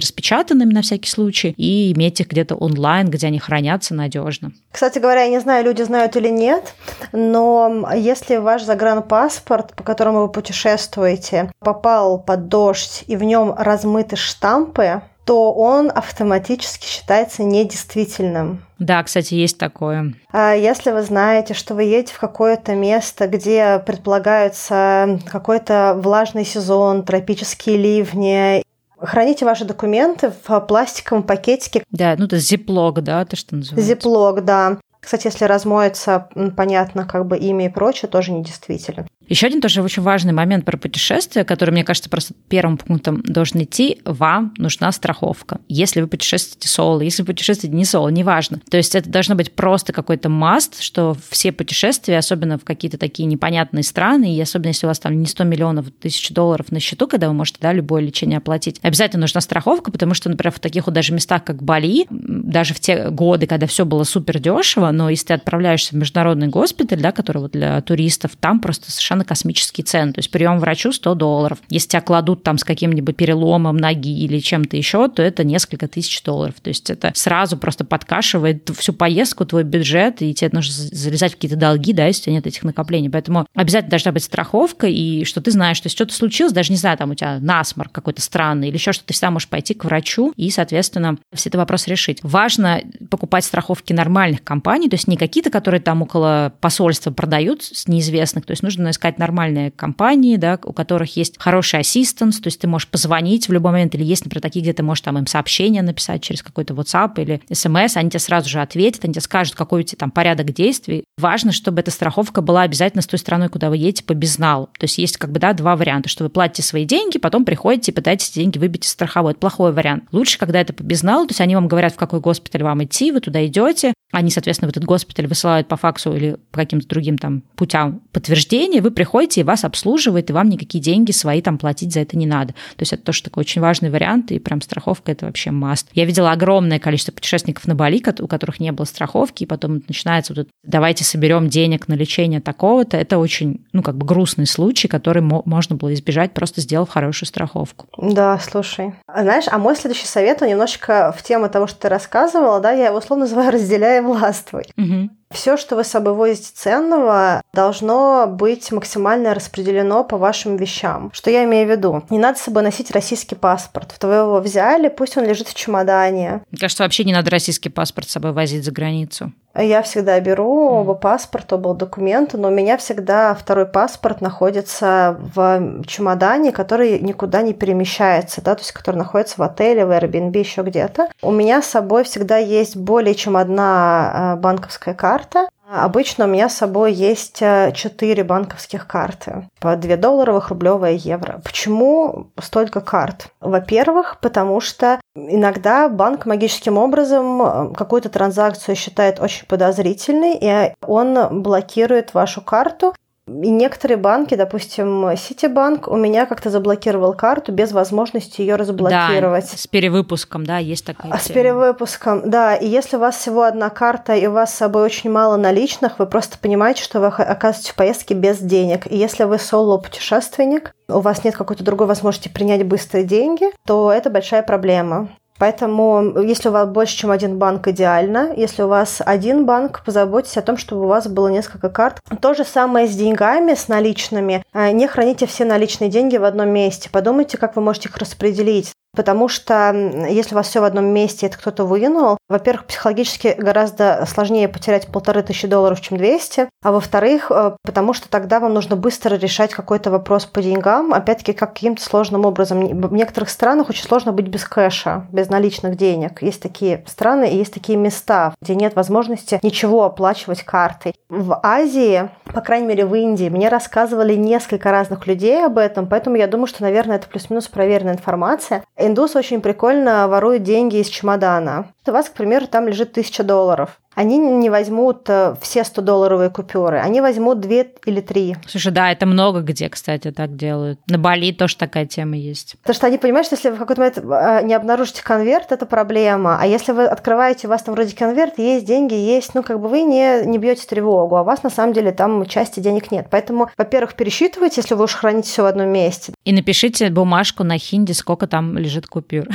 [0.59, 4.53] распечатанными на всякий случай, и иметь их где-то онлайн, где они хранятся надежно.
[4.73, 6.75] Кстати говоря, я не знаю, люди знают или нет,
[7.13, 14.17] но если ваш загранпаспорт, по которому вы путешествуете, попал под дождь и в нем размыты
[14.17, 18.63] штампы, то он автоматически считается недействительным.
[18.79, 20.15] Да, кстати, есть такое.
[20.33, 27.05] А если вы знаете, что вы едете в какое-то место, где предполагается какой-то влажный сезон,
[27.05, 28.63] тропические ливни,
[29.01, 31.85] Храните ваши документы в пластиковом пакетике.
[31.91, 33.95] Да, ну это зиплок, да, то, что называется.
[33.95, 34.79] Зиплок, да.
[35.01, 39.07] Кстати, если размоется, понятно, как бы имя и прочее, тоже недействителен.
[39.29, 43.63] Еще один тоже очень важный момент про путешествие, который, мне кажется, просто первым пунктом должен
[43.63, 45.61] идти, вам нужна страховка.
[45.69, 48.61] Если вы путешествуете соло, если вы путешествуете не соло, неважно.
[48.71, 53.27] То есть это должно быть просто какой-то маст, что все путешествия, особенно в какие-то такие
[53.27, 57.07] непонятные страны, и особенно если у вас там не 100 миллионов, тысяч долларов на счету,
[57.07, 60.87] когда вы можете да, любое лечение оплатить, обязательно нужна страховка, потому что, например, в таких
[60.87, 65.11] вот даже местах, как Бали, даже в те годы, когда все было супер дешево, но
[65.11, 69.25] если ты отправляешься в международный госпиталь, да, который вот для туристов, там просто совершенно совершенно
[69.25, 70.13] космические цены.
[70.13, 71.59] То есть прием врачу 100 долларов.
[71.71, 76.23] Если тебя кладут там с каким-нибудь переломом ноги или чем-то еще, то это несколько тысяч
[76.23, 76.55] долларов.
[76.63, 81.35] То есть это сразу просто подкашивает всю поездку, твой бюджет, и тебе нужно залезать в
[81.37, 83.11] какие-то долги, да, если у тебя нет этих накоплений.
[83.11, 86.79] Поэтому обязательно должна быть страховка, и что ты знаешь, что если что-то случилось, даже не
[86.79, 89.85] знаю, там у тебя насморк какой-то странный или еще что-то, ты всегда можешь пойти к
[89.85, 92.21] врачу и, соответственно, все это вопрос решить.
[92.23, 97.89] Важно покупать страховки нормальных компаний, то есть не какие-то, которые там около посольства продают с
[97.89, 102.49] неизвестных, то есть нужно искать искать нормальные компании, да, у которых есть хороший ассистент, то
[102.49, 105.19] есть ты можешь позвонить в любой момент, или есть, например, такие, где ты можешь там
[105.19, 109.23] им сообщение написать через какой-то WhatsApp или SMS, они тебе сразу же ответят, они тебе
[109.23, 111.05] скажут, какой у тебя там порядок действий.
[111.17, 114.69] Важно, чтобы эта страховка была обязательно с той страной, куда вы едете, по безналу.
[114.79, 117.93] То есть есть как бы, да, два варианта, что вы платите свои деньги, потом приходите
[117.93, 119.33] и пытаетесь эти деньги выбить из страховой.
[119.33, 120.05] Это плохой вариант.
[120.13, 123.11] Лучше, когда это по безналу, то есть они вам говорят, в какой госпиталь вам идти,
[123.11, 127.19] вы туда идете, они, соответственно, в этот госпиталь высылают по факсу или по каким-то другим
[127.19, 131.93] там путям подтверждения, вы приходите, и вас обслуживает, и вам никакие деньги свои там платить
[131.93, 132.55] за это не надо.
[132.55, 135.87] То есть это тоже такой очень важный вариант, и прям страховка– это вообще маст.
[135.93, 140.35] Я видела огромное количество путешественников на Бали, у которых не было страховки, и потом начинается
[140.35, 142.97] вот давайте соберем денег на лечение такого-то.
[142.97, 147.87] Это очень, ну, как бы грустный случай, который можно было избежать, просто сделав хорошую страховку.
[147.99, 148.95] Да, слушай.
[149.07, 152.73] А знаешь, а мой следующий совет, он немножечко в тему того, что ты рассказывала, да,
[152.73, 154.65] я его условно называю «разделяя властвуй».
[154.77, 155.11] Угу.
[155.31, 161.11] Все, что вы с собой возите ценного, должно быть максимально распределено по вашим вещам.
[161.13, 162.05] Что я имею в виду?
[162.11, 163.93] Не надо с собой носить российский паспорт.
[163.93, 166.43] В твоего взяли, пусть он лежит в чемодане.
[166.51, 169.33] Мне кажется, вообще не надо российский паспорт с собой возить за границу.
[169.59, 175.83] Я всегда беру оба паспорта, оба документа, но у меня всегда второй паспорт находится в
[175.85, 180.63] чемодане, который никуда не перемещается, да, то есть который находится в отеле, в Airbnb, еще
[180.63, 181.09] где-то.
[181.23, 186.49] У меня с собой всегда есть более чем одна э, банковская карта, Обычно у меня
[186.49, 191.43] с собой есть 4 э, банковских карты по 2 долларовых, рублевая, евро.
[191.45, 193.29] Почему столько карт?
[193.41, 201.43] Во-первых, потому что иногда банк магическим образом э, какую-то транзакцию считает очень подозрительной, и он
[201.43, 202.95] блокирует вашу карту,
[203.29, 209.51] и некоторые банки, допустим, Ситибанк, у меня как-то заблокировал карту без возможности ее разблокировать.
[209.51, 212.57] Да, с перевыпуском, да, есть такая а С перевыпуском, да.
[212.57, 215.99] И если у вас всего одна карта, и у вас с собой очень мало наличных,
[215.99, 218.91] вы просто понимаете, что вы оказываетесь в поездке без денег.
[218.91, 224.11] И если вы соло-путешественник, у вас нет какой-то другой возможности принять быстрые деньги, то это
[224.11, 225.09] большая проблема.
[225.39, 228.33] Поэтому, если у вас больше, чем один банк, идеально.
[228.37, 232.01] Если у вас один банк, позаботьтесь о том, чтобы у вас было несколько карт.
[232.21, 234.43] То же самое с деньгами, с наличными.
[234.53, 236.91] Э, не храните все наличные деньги в одном месте.
[236.91, 238.73] Подумайте, как вы можете их распределить.
[238.99, 239.73] Потому что
[240.11, 244.89] если у вас все в одном месте, это кто-то вынул, во-первых, психологически гораздо сложнее потерять
[244.89, 249.53] полторы тысячи долларов, чем 200, а во-вторых, э, потому что тогда вам нужно быстро решать
[249.53, 252.67] какой-то вопрос по деньгам, опять-таки каким-то сложным образом.
[252.67, 256.21] В некоторых странах очень сложно быть без кэша, без наличных денег.
[256.21, 260.93] Есть такие страны и есть такие места, где нет возможности ничего оплачивать картой.
[261.09, 266.17] В Азии, по крайней мере в Индии, мне рассказывали несколько разных людей об этом, поэтому
[266.17, 268.65] я думаю, что, наверное, это плюс-минус проверенная информация.
[268.89, 271.75] Индус очень прикольно ворует деньги из чемодана.
[271.87, 276.79] У вас, к примеру, там лежит тысяча долларов они не возьмут э, все 100-долларовые купюры,
[276.79, 278.37] они возьмут две или три.
[278.47, 280.79] Слушай, да, это много где, кстати, так делают.
[280.87, 282.55] На Бали тоже такая тема есть.
[282.61, 285.67] Потому что они понимают, что если вы в какой-то момент э, не обнаружите конверт, это
[285.67, 286.39] проблема.
[286.41, 289.67] А если вы открываете, у вас там вроде конверт, есть деньги, есть, ну, как бы
[289.67, 293.09] вы не, не бьете тревогу, а у вас на самом деле там части денег нет.
[293.11, 296.15] Поэтому, во-первых, пересчитывайте, если вы уж храните все в одном месте.
[296.25, 299.27] И напишите бумажку на хинди, сколько там лежит купюр.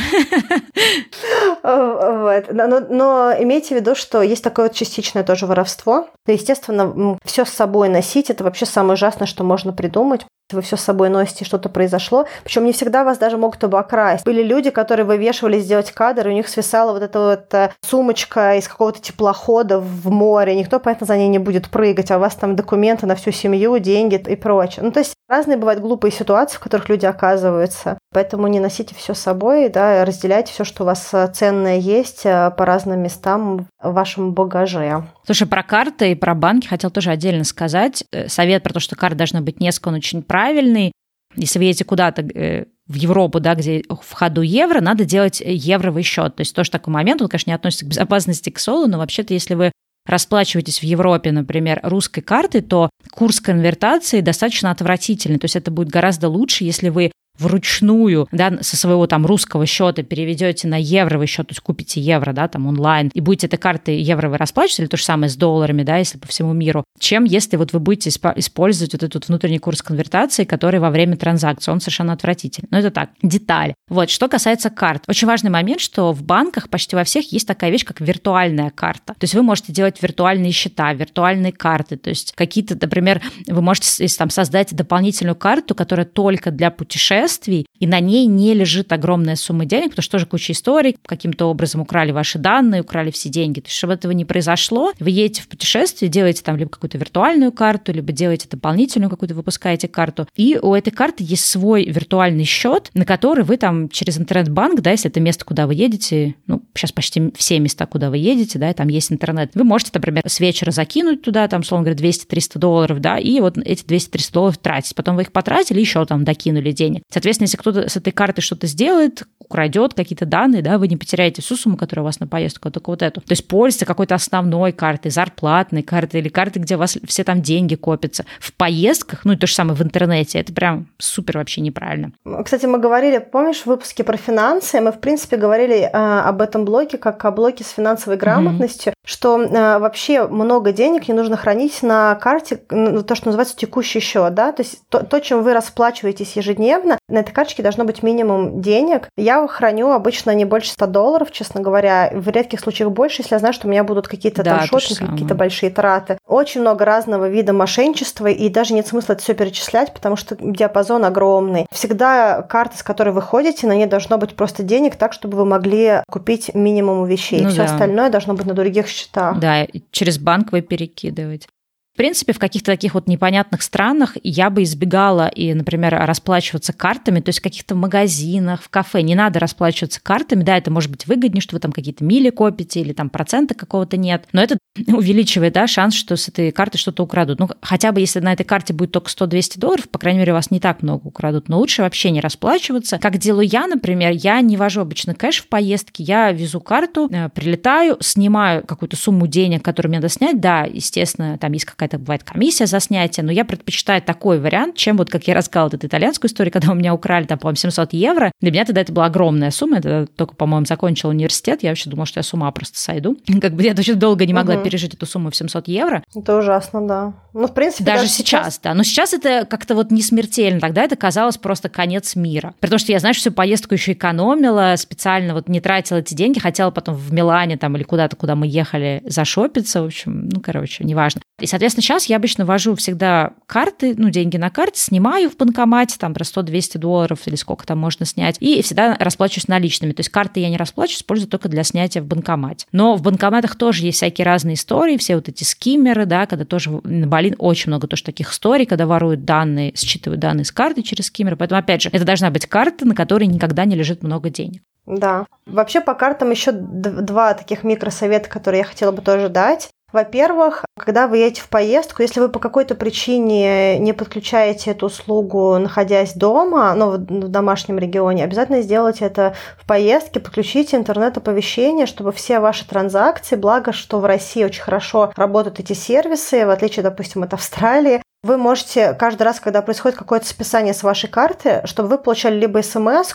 [1.63, 2.51] Вот.
[2.51, 6.07] Но, но имейте в виду, что есть такое вот частичное тоже воровство.
[6.27, 10.81] Естественно, все с собой носить это вообще самое ужасное, что можно придумать вы все с
[10.81, 12.27] собой носите, что-то произошло.
[12.43, 14.25] Причем не всегда вас даже могут обокрасть.
[14.25, 18.55] Были люди, которые вывешивали сделать кадр, и у них свисала вот эта вот э, сумочка
[18.55, 20.55] из какого-то теплохода в море.
[20.55, 23.79] Никто, понятно, за ней не будет прыгать, а у вас там документы на всю семью,
[23.79, 24.83] деньги и прочее.
[24.83, 27.97] Ну, то есть разные бывают глупые ситуации, в которых люди оказываются.
[28.13, 32.25] Поэтому не носите все с собой, да, разделяйте все, что у вас э, ценное есть
[32.25, 35.03] э, по разным местам в вашем багаже.
[35.25, 38.03] Слушай, про карты и про банки хотел тоже отдельно сказать.
[38.27, 40.91] Совет про то, что карта должна быть несколько, он очень правильный.
[41.35, 46.03] Если вы едете куда-то э, в Европу, да, где в ходу евро, надо делать евровый
[46.03, 46.35] счет.
[46.35, 49.33] То есть тоже такой момент, он, конечно, не относится к безопасности к солу, но вообще-то,
[49.33, 49.71] если вы
[50.05, 55.39] расплачиваетесь в Европе, например, русской картой, то курс конвертации достаточно отвратительный.
[55.39, 60.03] То есть это будет гораздо лучше, если вы вручную, да, со своего там русского счета
[60.03, 63.97] переведете на евровый счет, то есть купите евро, да, там онлайн, и будете этой картой
[63.97, 67.23] евро вы расплачиваться, или то же самое с долларами, да, если по всему миру, чем
[67.23, 71.81] если вот вы будете использовать вот этот внутренний курс конвертации, который во время транзакции, он
[71.81, 72.67] совершенно отвратительный.
[72.71, 73.73] Но это так, деталь.
[73.89, 75.03] Вот, что касается карт.
[75.07, 79.13] Очень важный момент, что в банках почти во всех есть такая вещь, как виртуальная карта.
[79.13, 84.07] То есть вы можете делать виртуальные счета, виртуальные карты, то есть какие-то, например, вы можете
[84.17, 89.35] там создать дополнительную карту, которая только для путешествий, путешествий, и на ней не лежит огромная
[89.35, 93.59] сумма денег, потому что тоже куча историй, каким-то образом украли ваши данные, украли все деньги.
[93.59, 97.51] То есть, чтобы этого не произошло, вы едете в путешествие, делаете там либо какую-то виртуальную
[97.51, 102.89] карту, либо делаете дополнительную какую-то, выпускаете карту, и у этой карты есть свой виртуальный счет,
[102.93, 106.91] на который вы там через интернет-банк, да, если это место, куда вы едете, ну, сейчас
[106.91, 110.71] почти все места, куда вы едете, да, там есть интернет, вы можете, например, с вечера
[110.71, 114.95] закинуть туда, там, условно говоря, 200-300 долларов, да, и вот эти 200-300 долларов тратить.
[114.95, 117.03] Потом вы их потратили, еще там докинули денег.
[117.13, 121.43] Соответственно, если кто-то с этой карты что-то сделает, украдет какие-то данные, да, вы не потеряете
[121.43, 123.21] всю сумму, которая у вас на поездку, а только вот эту.
[123.21, 127.43] То есть пользуйтесь какой-то основной картой, зарплатной картой или картой, где у вас все там
[127.43, 128.25] деньги копятся.
[128.39, 132.13] В поездках, ну и то же самое в интернете, это прям супер вообще неправильно.
[132.43, 136.65] Кстати, мы говорили, помнишь, в выпуске про финансы, мы, в принципе, говорили э, об этом
[136.65, 138.92] блоке как о блоке с финансовой грамотностью.
[139.05, 143.99] Что э, вообще много денег не нужно хранить на карте, ну, то, что называется текущий
[143.99, 148.01] счет, да, то есть то, то, чем вы расплачиваетесь ежедневно, на этой карточке должно быть
[148.01, 149.09] минимум денег.
[149.17, 152.11] Я храню обычно не больше 100 долларов, честно говоря.
[152.13, 155.11] В редких случаях больше, если я знаю, что у меня будут какие-то да, там шотинги,
[155.11, 156.17] какие-то большие траты.
[156.33, 161.05] Очень много разного вида мошенничества, и даже нет смысла это все перечислять, потому что диапазон
[161.05, 161.67] огромный.
[161.71, 165.45] Всегда карта, с которой вы ходите, на ней должно быть просто денег так, чтобы вы
[165.45, 167.43] могли купить минимум вещей.
[167.43, 167.65] Ну, все да.
[167.65, 169.37] остальное должно быть на других счетах.
[169.37, 171.45] Да, через банк вы перекидываете.
[171.93, 177.19] В принципе, в каких-то таких вот непонятных странах я бы избегала и, например, расплачиваться картами,
[177.19, 179.03] то есть в каких-то магазинах, в кафе.
[179.03, 180.41] Не надо расплачиваться картами.
[180.41, 183.97] Да, это может быть выгоднее, что вы там какие-то мили копите или там процента какого-то
[183.97, 184.27] нет.
[184.33, 187.37] Но это увеличивает да, шанс, что с этой карты что-то украдут.
[187.37, 190.49] Ну, хотя бы если на этой карте будет только 100-200 долларов, по крайней мере, вас
[190.49, 191.47] не так много украдут.
[191.47, 192.97] Но лучше вообще не расплачиваться.
[192.97, 197.29] Как делаю я, например, я не вожу обычно кэш в поездке, я везу карту, э,
[197.29, 200.41] прилетаю, снимаю какую-то сумму денег, которую мне надо снять.
[200.41, 204.75] Да, естественно, там есть какая какая-то бывает комиссия за снятие, но я предпочитаю такой вариант,
[204.75, 207.57] чем вот, как я рассказывала, вот эту итальянскую историю, когда у меня украли там, по-моему,
[207.57, 208.31] 700 евро.
[208.41, 212.05] Для меня тогда это была огромная сумма, это только, по-моему, закончил университет, я вообще думала,
[212.05, 213.17] что я с ума просто сойду.
[213.41, 214.63] Как бы я очень долго не могла угу.
[214.63, 216.03] пережить эту сумму в 700 евро.
[216.15, 217.13] Это ужасно, да.
[217.33, 218.73] Ну, в принципе, даже, даже сейчас, сейчас, да.
[218.73, 220.59] Но сейчас это как-то вот не смертельно.
[220.59, 222.53] Тогда это казалось просто конец мира.
[222.59, 226.71] Потому что я, знаешь, всю поездку еще экономила, специально вот не тратила эти деньги, хотела
[226.71, 231.21] потом в Милане там или куда-то, куда мы ехали, зашопиться, в общем, ну, короче, неважно.
[231.39, 235.97] И, соответственно, сейчас я обычно вожу всегда карты, ну, деньги на карте, снимаю в банкомате,
[235.99, 239.91] там, про 100-200 долларов или сколько там можно снять, и всегда расплачиваюсь наличными.
[239.91, 242.65] То есть карты я не расплачиваюсь, использую только для снятия в банкомате.
[242.71, 246.69] Но в банкоматах тоже есть всякие разные истории, все вот эти скиммеры, да, когда тоже
[246.83, 251.07] на Бали очень много тоже таких историй, когда воруют данные, считывают данные с карты через
[251.07, 251.37] скиммеры.
[251.37, 254.61] Поэтому, опять же, это должна быть карта, на которой никогда не лежит много денег.
[254.85, 255.25] Да.
[255.45, 259.69] Вообще по картам еще два таких микросовета, которые я хотела бы тоже дать.
[259.93, 265.59] Во-первых, когда вы едете в поездку, если вы по какой-то причине не подключаете эту услугу,
[265.59, 272.39] находясь дома, ну, в домашнем регионе, обязательно сделайте это в поездке, подключите интернет-оповещение, чтобы все
[272.39, 277.35] ваши транзакции, благо, что в России очень хорошо работают эти сервисы, в отличие, допустим, от
[277.35, 282.39] Австралии, вы можете каждый раз, когда происходит какое-то списание с вашей карты, чтобы вы получали
[282.39, 283.13] либо смс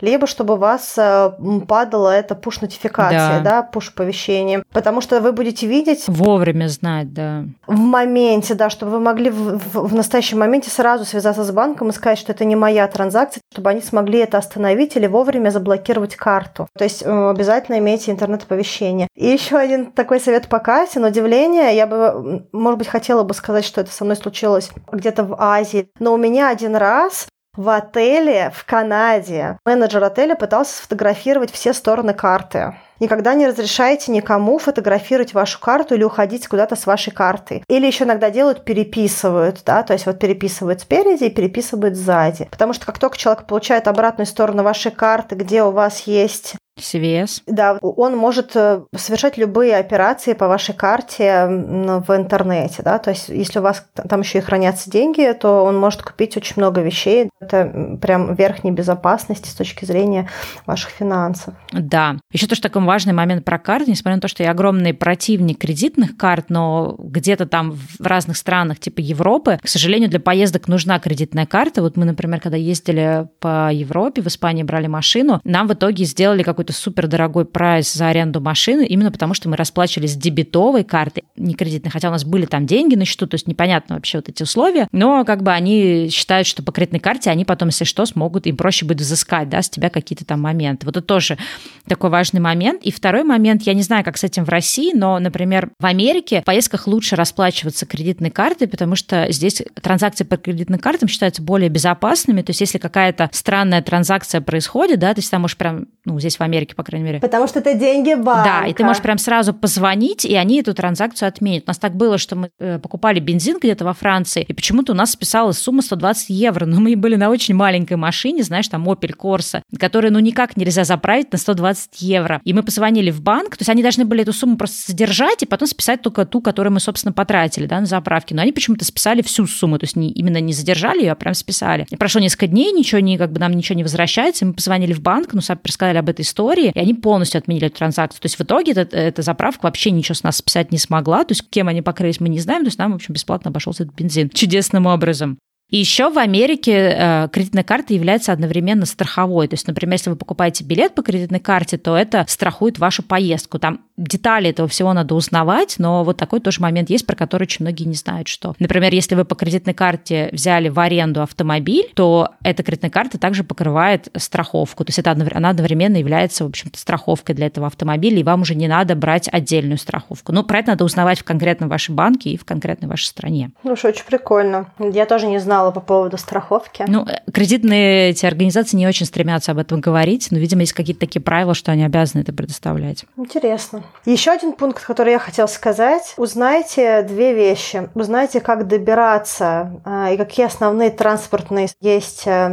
[0.00, 1.30] либо чтобы у вас э,
[1.66, 4.62] падала эта пуш-нотификация, да, да пуш-оповещение.
[4.72, 6.04] Потому что вы будете видеть...
[6.06, 7.44] Вовремя знать, да.
[7.66, 11.88] В моменте, да, чтобы вы могли в, в, в настоящем моменте сразу связаться с банком
[11.88, 16.16] и сказать, что это не моя транзакция, чтобы они смогли это остановить или вовремя заблокировать
[16.16, 16.68] карту.
[16.76, 19.08] То есть э, обязательно имейте интернет-оповещение.
[19.14, 21.00] И еще один такой совет по кассе.
[21.00, 25.24] На удивление, я бы, может быть, хотела бы сказать, что это со мной случилось где-то
[25.24, 25.88] в Азии.
[25.98, 27.26] Но у меня один раз
[27.56, 29.58] в отеле в Канаде.
[29.64, 32.74] Менеджер отеля пытался сфотографировать все стороны карты.
[32.98, 37.62] Никогда не разрешайте никому фотографировать вашу карту или уходить куда-то с вашей картой.
[37.68, 42.48] Или еще иногда делают, переписывают, да, то есть вот переписывают спереди и переписывают сзади.
[42.50, 47.42] Потому что как только человек получает обратную сторону вашей карты, где у вас есть CVS.
[47.46, 53.28] Да, он может э, совершать любые операции по вашей карте в интернете, да, то есть
[53.28, 57.30] если у вас там еще и хранятся деньги, то он может купить очень много вещей.
[57.40, 60.28] Это прям верхней безопасности с точки зрения
[60.66, 61.54] ваших финансов.
[61.72, 62.16] Да.
[62.32, 66.16] Еще тоже такой важный момент про карты, несмотря на то, что я огромный противник кредитных
[66.16, 71.46] карт, но где-то там в разных странах типа Европы, к сожалению, для поездок нужна кредитная
[71.46, 71.80] карта.
[71.80, 76.42] Вот мы, например, когда ездили по Европе, в Испании брали машину, нам в итоге сделали
[76.42, 81.22] какой какой-то супер дорогой прайс за аренду машины, именно потому что мы расплачивались дебетовой картой,
[81.36, 84.28] не кредитной, хотя у нас были там деньги на счету, то есть непонятно вообще вот
[84.28, 88.04] эти условия, но как бы они считают, что по кредитной карте они потом, если что,
[88.04, 90.86] смогут, им проще будет взыскать, да, с тебя какие-то там моменты.
[90.86, 91.38] Вот это тоже
[91.86, 92.82] такой важный момент.
[92.82, 96.40] И второй момент, я не знаю, как с этим в России, но, например, в Америке
[96.40, 101.68] в поездках лучше расплачиваться кредитной картой, потому что здесь транзакции по кредитным картам считаются более
[101.68, 106.18] безопасными, то есть если какая-то странная транзакция происходит, да, то есть там можешь прям, ну,
[106.18, 107.20] здесь в Америке Америке, по крайней мере.
[107.20, 108.60] Потому что это деньги банка.
[108.62, 111.64] Да, и ты можешь прям сразу позвонить, и они эту транзакцию отменят.
[111.66, 114.94] У нас так было, что мы э, покупали бензин где-то во Франции, и почему-то у
[114.94, 119.14] нас списалась сумма 120 евро, но мы были на очень маленькой машине, знаешь, там Opel
[119.16, 122.40] Corsa, которую ну никак нельзя заправить на 120 евро.
[122.44, 125.46] И мы позвонили в банк, то есть они должны были эту сумму просто задержать и
[125.46, 128.34] потом списать только ту, которую мы, собственно, потратили, да, на заправке.
[128.34, 131.34] Но они почему-то списали всю сумму, то есть не, именно не задержали ее, а прям
[131.34, 131.86] списали.
[131.90, 135.00] И прошло несколько дней, ничего не, как бы нам ничего не возвращается, мы позвонили в
[135.00, 138.20] банк, ну, сами рассказали об этой истории, и они полностью отменили эту транзакцию.
[138.20, 141.24] То есть в итоге эта, эта заправка вообще ничего с нас списать не смогла.
[141.24, 142.62] То есть кем они покрылись, мы не знаем.
[142.62, 144.30] То есть нам, в общем, бесплатно обошелся этот бензин.
[144.30, 145.38] Чудесным образом.
[145.68, 149.48] И еще в Америке э, кредитная карта является одновременно страховой.
[149.48, 153.58] То есть, например, если вы покупаете билет по кредитной карте, то это страхует вашу поездку.
[153.58, 157.64] Там детали этого всего надо узнавать, но вот такой тоже момент есть, про который очень
[157.64, 158.54] многие не знают, что.
[158.58, 163.44] Например, если вы по кредитной карте взяли в аренду автомобиль, то эта кредитная карта также
[163.44, 164.84] покрывает страховку.
[164.84, 168.54] То есть это она одновременно является, в общем-то, страховкой для этого автомобиля, и вам уже
[168.54, 170.32] не надо брать отдельную страховку.
[170.32, 173.50] Но про это надо узнавать в конкретном вашей банке и в конкретной вашей стране.
[173.64, 174.66] Ну что, очень прикольно.
[174.78, 176.84] Я тоже не знала знала по поводу страховки.
[176.86, 181.00] Ну, э, кредитные эти организации не очень стремятся об этом говорить, но, видимо, есть какие-то
[181.00, 183.04] такие правила, что они обязаны это предоставлять.
[183.16, 183.82] Интересно.
[184.06, 186.14] Еще один пункт, который я хотела сказать.
[186.16, 187.88] Узнайте две вещи.
[187.94, 192.48] Узнайте, как добираться э, и какие основные транспортные есть э,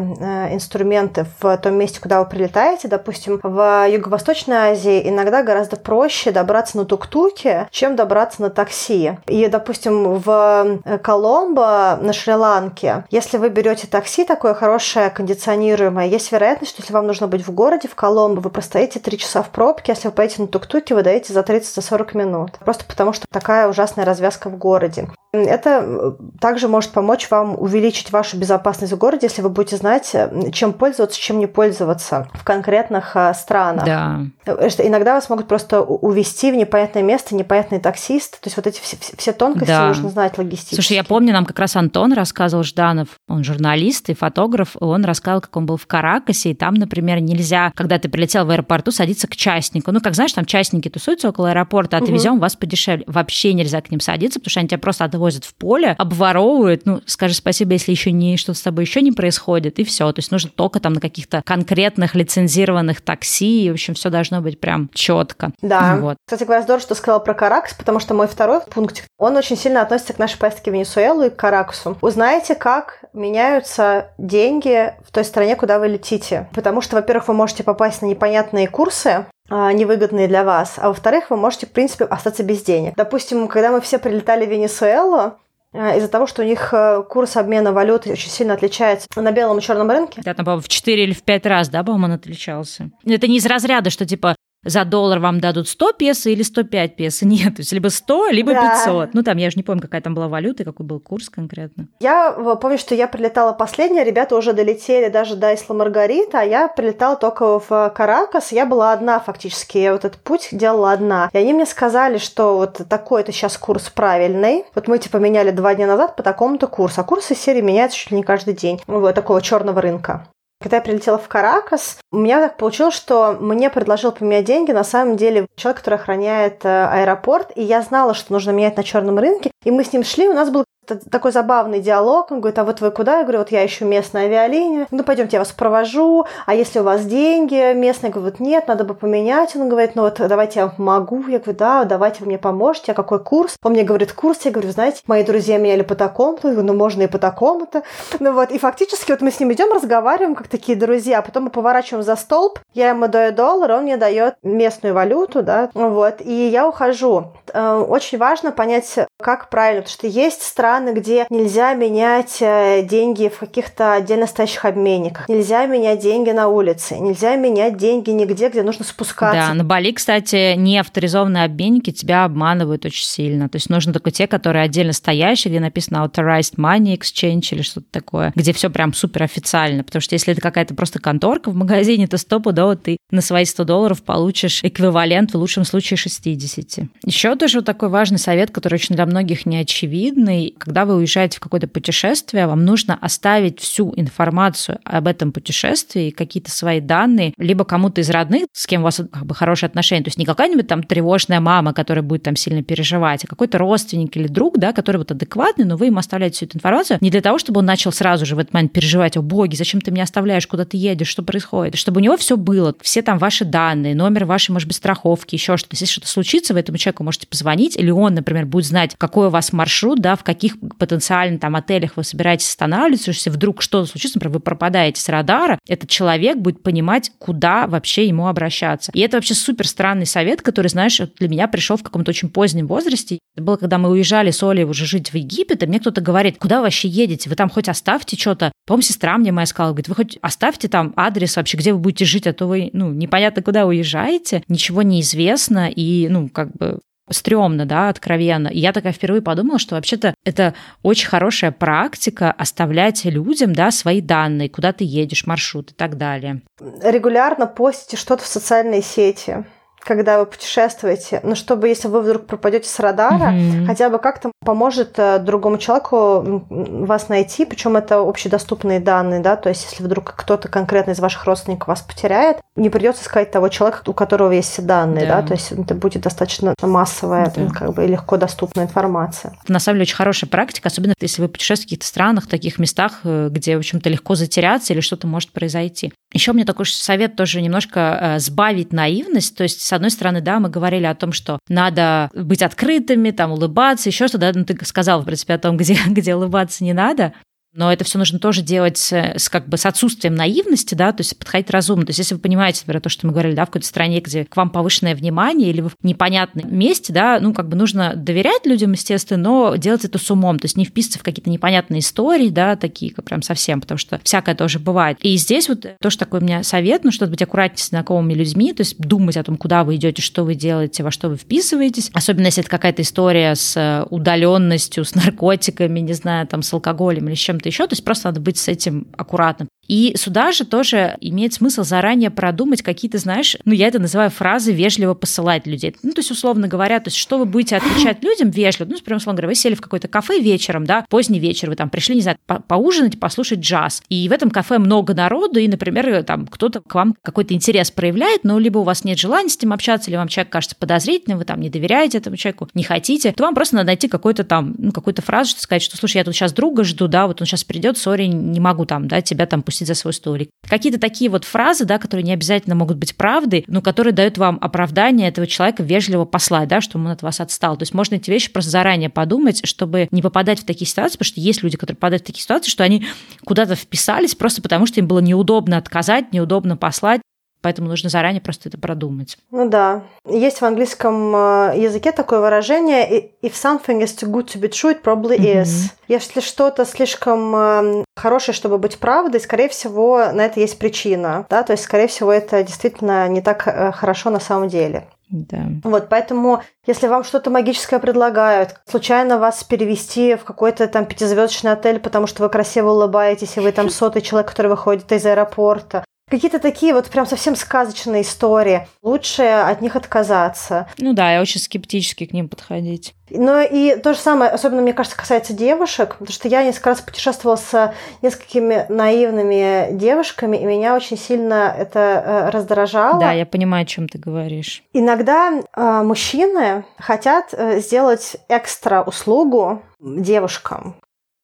[0.52, 2.88] инструменты в том месте, куда вы прилетаете.
[2.88, 9.20] Допустим, в Юго-Восточной Азии иногда гораздо проще добраться на тук-туке, чем добраться на такси.
[9.28, 16.72] И, допустим, в Коломбо на Шри-Ланке, если вы берете такси такое хорошее, кондиционируемое, есть вероятность,
[16.72, 19.92] что если вам нужно быть в городе, в Коломбо, вы простоите 3 часа в пробке,
[19.92, 22.52] если вы поедете на тук-туке, вы даете за 30-40 минут.
[22.60, 25.08] Просто потому, что такая ужасная развязка в городе.
[25.34, 30.12] Это э, также может помочь вам увеличить вашу безопасность в городе, если вы будете знать,
[30.14, 33.84] э, чем пользоваться, чем не пользоваться в конкретных э, странах.
[33.84, 34.70] Да.
[34.70, 38.40] Что иногда вас могут просто увезти в непонятное место, непонятный таксист.
[38.42, 39.88] То есть вот эти все, все тонкости да.
[39.88, 40.76] нужно знать логистически.
[40.76, 45.42] Слушай, я помню, нам как раз Антон рассказывал, Жданов, он журналист и фотограф, он рассказывал,
[45.42, 49.28] как он был в Каракасе, и там, например, нельзя, когда ты прилетел в аэропорту, садиться
[49.28, 49.92] к частнику.
[49.92, 52.42] Ну, как знаешь, там частники тусуются около аэропорта, отвезем угу.
[52.42, 53.04] вас подешевле.
[53.08, 57.02] Вообще нельзя к ним садиться, потому что они тебя просто отвозят в поле, обворовывают, ну,
[57.06, 60.12] скажи спасибо, если еще не что-то с тобой еще не происходит, и все.
[60.12, 64.42] То есть нужно только там на каких-то конкретных лицензированных такси, и, в общем, все должно
[64.42, 65.52] быть прям четко.
[65.62, 65.98] Да.
[65.98, 66.18] Вот.
[66.26, 69.82] Кстати говоря, здорово, что сказала про Каракс, потому что мой второй пункт, он очень сильно
[69.82, 71.98] относится к нашей поездке в Венесуэлу и к Караксу.
[72.02, 76.48] Узнаете, как меняются деньги в той стране, куда вы летите.
[76.54, 79.26] Потому что, во-первых, вы можете попасть на непонятные курсы,
[79.74, 82.94] невыгодные для вас, а во-вторых, вы можете, в принципе, остаться без денег.
[82.96, 85.34] Допустим, когда мы все прилетали в Венесуэлу,
[85.74, 89.58] а, из-за того, что у них э, курс обмена валюты очень сильно отличается на белом
[89.58, 90.22] и черном рынке.
[90.24, 92.92] Да, там, по-моему, в 4 или в 5 раз, да, по-моему, он отличался.
[93.04, 97.26] Это не из разряда, что, типа, за доллар вам дадут 100 песо или 105 песо.
[97.28, 98.84] Нет, то есть либо 100, либо да.
[98.86, 99.14] 500.
[99.14, 101.88] Ну, там, я же не помню, какая там была валюта, какой был курс конкретно.
[102.00, 106.68] Я помню, что я прилетала последняя, ребята уже долетели даже до Исла Маргарита, а я
[106.68, 108.52] прилетала только в Каракас.
[108.52, 111.30] Я была одна фактически, я вот этот путь делала одна.
[111.34, 114.66] И они мне сказали, что вот такой-то сейчас курс правильный.
[114.76, 117.02] Вот мы типа меняли два дня назад по такому-то курсу.
[117.02, 118.82] А курсы серии меняются чуть ли не каждый день.
[118.88, 120.28] Вот такого черного рынка.
[120.64, 124.72] Когда я прилетела в Каракас, у меня так получилось, что мне предложил поменять деньги.
[124.72, 128.84] На самом деле человек, который охраняет э, аэропорт, и я знала, что нужно менять на
[128.84, 132.32] черном рынке, и мы с ним шли, у нас был такой забавный диалог.
[132.32, 133.20] Он говорит, а вот вы куда?
[133.20, 134.88] Я говорю, вот я ищу местную авиалинию.
[134.92, 136.26] Ну, пойдемте, я вас провожу.
[136.46, 137.74] А если у вас деньги
[138.14, 139.56] говорю, вот нет, надо бы поменять.
[139.56, 141.30] Он говорит, ну вот давайте я вам.
[141.30, 142.92] Я говорю, да, давайте вы мне поможете.
[142.92, 143.58] А какой курс?
[143.64, 144.40] Он мне говорит, курс.
[144.44, 146.48] Я говорю, знаете, мои друзья меняли по такому-то.
[146.48, 147.84] Я говорю, ну можно и по такому-то.
[148.20, 151.22] Ну вот, и фактически вот мы с ним идем, разговариваем, как такие друзья.
[151.22, 152.60] Потом мы поворачиваем за столб.
[152.74, 155.70] Я ему даю доллар, он мне дает местную валюту, да.
[155.74, 157.32] Вот, и я ухожу.
[157.54, 162.86] Э, очень важно понять, как правильно, потому что есть страны, страны, где нельзя менять э,
[162.90, 168.50] деньги в каких-то отдельно стоящих обменниках, нельзя менять деньги на улице, нельзя менять деньги нигде,
[168.50, 169.50] где нужно спускаться.
[169.50, 173.50] Да, на Бали, кстати, не авторизованные обменники тебя обманывают очень сильно.
[173.50, 177.88] То есть нужно только те, которые отдельно стоящие, где написано Authorized Money Exchange или что-то
[177.92, 179.84] такое, где все прям супер официально.
[179.84, 183.64] Потому что если это какая-то просто конторка в магазине, то стопудово ты на свои 100
[183.64, 186.88] долларов получишь эквивалент в лучшем случае 60.
[187.06, 191.40] Еще тоже вот такой важный совет, который очень для многих неочевидный когда вы уезжаете в
[191.42, 198.00] какое-то путешествие, вам нужно оставить всю информацию об этом путешествии, какие-то свои данные, либо кому-то
[198.00, 200.04] из родных, с кем у вас как бы хорошие отношения.
[200.04, 204.16] То есть не какая-нибудь там тревожная мама, которая будет там сильно переживать, а какой-то родственник
[204.16, 207.22] или друг, да, который вот адекватный, но вы ему оставляете всю эту информацию не для
[207.22, 210.04] того, чтобы он начал сразу же в этот момент переживать, о боги, зачем ты меня
[210.04, 213.96] оставляешь, куда ты едешь, что происходит, чтобы у него все было, все там ваши данные,
[213.96, 215.76] номер вашей, может быть, страховки, еще что-то.
[215.76, 219.30] Если что-то случится, вы этому человеку можете позвонить, или он, например, будет знать, какой у
[219.30, 223.90] вас маршрут, да, в каких каких потенциально там отелях вы собираетесь останавливаться, если вдруг что-то
[223.90, 228.92] случится, например, вы пропадаете с радара, этот человек будет понимать, куда вообще ему обращаться.
[228.94, 232.68] И это вообще супер странный совет, который, знаешь, для меня пришел в каком-то очень позднем
[232.68, 233.20] возрасте.
[233.36, 236.38] Это было, когда мы уезжали с Олей уже жить в Египет, и мне кто-то говорит,
[236.38, 237.30] куда вы вообще едете?
[237.30, 238.52] Вы там хоть оставьте что-то.
[238.66, 242.06] По-моему, сестра мне моя сказала, говорит, вы хоть оставьте там адрес вообще, где вы будете
[242.06, 246.80] жить, а то вы, ну, непонятно, куда уезжаете, ничего не известно, и, ну, как бы
[247.10, 248.48] стрёмно, да, откровенно.
[248.48, 254.02] И я такая впервые подумала, что вообще-то это очень хорошая практика оставлять людям, да, свои
[254.02, 256.42] данные, куда ты едешь, маршрут и так далее.
[256.82, 259.46] Регулярно постите что-то в социальные сети
[259.84, 263.66] когда вы путешествуете, ну, чтобы, если вы вдруг пропадете с радара, mm-hmm.
[263.66, 269.50] хотя бы как-то поможет э, другому человеку вас найти, причем это общедоступные данные, да, то
[269.50, 273.82] есть если вдруг кто-то конкретно из ваших родственников вас потеряет, не придется искать того человека,
[273.88, 277.48] у которого есть все данные, да, да то есть это будет достаточно массовая, да.
[277.48, 279.34] как бы, и легко доступная информация.
[279.48, 282.60] На самом деле очень хорошая практика, особенно если вы путешествуете в каких-то странах, в таких
[282.60, 285.94] местах, э, где, в общем-то, легко затеряться или что-то может произойти.
[286.14, 289.36] Еще мне такой совет тоже немножко э, сбавить наивность.
[289.36, 293.32] То есть, с одной стороны, да, мы говорили о том, что надо быть открытыми, там,
[293.32, 294.32] улыбаться, еще что-то.
[294.32, 294.40] Да?
[294.40, 297.14] Ну, ты сказал, в принципе, о том, где, где улыбаться не надо.
[297.56, 301.02] Но это все нужно тоже делать с, с, как бы с отсутствием наивности, да, то
[301.02, 301.86] есть подходить разумно.
[301.86, 304.26] То есть если вы понимаете, например, то, что мы говорили, да, в какой-то стране, где
[304.26, 308.46] к вам повышенное внимание или вы в непонятном месте, да, ну, как бы нужно доверять
[308.46, 312.30] людям, естественно, но делать это с умом, то есть не вписываться в какие-то непонятные истории,
[312.30, 314.98] да, такие как прям совсем, потому что всякое тоже бывает.
[315.02, 318.54] И здесь вот тоже такой у меня совет, ну, чтобы быть аккуратнее с знакомыми людьми,
[318.54, 321.92] то есть думать о том, куда вы идете, что вы делаете, во что вы вписываетесь,
[321.94, 327.16] особенно если это какая-то история с удаленностью, с наркотиками, не знаю, там, с алкоголем или
[327.16, 329.50] с чем-то еще, то есть просто надо быть с этим аккуратным.
[329.68, 334.52] И сюда же тоже имеет смысл заранее продумать какие-то, знаешь, ну, я это называю фразы
[334.52, 335.76] вежливо посылать людей.
[335.84, 338.98] Ну, то есть, условно говоря, то есть, что вы будете отвечать людям вежливо, ну, прям,
[338.98, 342.02] условно говоря, вы сели в какое-то кафе вечером, да, поздний вечер, вы там пришли, не
[342.02, 346.62] знаю, по поужинать, послушать джаз, и в этом кафе много народу, и, например, там кто-то
[346.62, 349.98] к вам какой-то интерес проявляет, но либо у вас нет желания с ним общаться, или
[349.98, 353.56] вам человек кажется подозрительным, вы там не доверяете этому человеку, не хотите, то вам просто
[353.56, 356.64] надо найти какой-то там, ну, какую-то фразу, что сказать, что, слушай, я тут сейчас друга
[356.64, 359.76] жду, да, вот он сейчас придет, сори, не могу там, да, тебя там пустить за
[359.76, 360.30] свой столик.
[360.50, 364.40] Какие-то такие вот фразы, да, которые не обязательно могут быть правдой, но которые дают вам
[364.42, 367.56] оправдание этого человека вежливо послать, да, что он от вас отстал.
[367.56, 371.08] То есть можно эти вещи просто заранее подумать, чтобы не попадать в такие ситуации, потому
[371.08, 372.88] что есть люди, которые попадают в такие ситуации, что они
[373.24, 377.02] куда-то вписались просто потому, что им было неудобно отказать, неудобно послать,
[377.44, 379.18] Поэтому нужно заранее просто это продумать.
[379.30, 379.84] Ну да.
[380.08, 384.72] Есть в английском э, языке такое выражение «if something is too good to be true,
[384.72, 385.44] it probably is».
[385.44, 385.72] Mm-hmm.
[385.90, 391.26] Если что-то слишком э, хорошее, чтобы быть правдой, скорее всего, на это есть причина.
[391.30, 391.44] Да?
[391.44, 394.88] То есть, скорее всего, это действительно не так э, хорошо на самом деле.
[395.10, 395.44] Да.
[395.66, 401.80] Вот, поэтому, если вам что-то магическое предлагают, случайно вас перевести в какой-то там пятизвездочный отель,
[401.80, 406.40] потому что вы красиво улыбаетесь, и вы там сотый человек, который выходит из аэропорта, Какие-то
[406.40, 408.68] такие вот прям совсем сказочные истории.
[408.82, 410.68] Лучше от них отказаться.
[410.78, 412.94] Ну да, я очень скептически к ним подходить.
[413.10, 416.82] Но и то же самое, особенно, мне кажется, касается девушек, потому что я несколько раз
[416.82, 423.00] путешествовала с несколькими наивными девушками, и меня очень сильно это э, раздражало.
[423.00, 424.64] Да, я понимаю, о чем ты говоришь.
[424.74, 430.76] Иногда э, мужчины хотят э, сделать экстра услугу девушкам.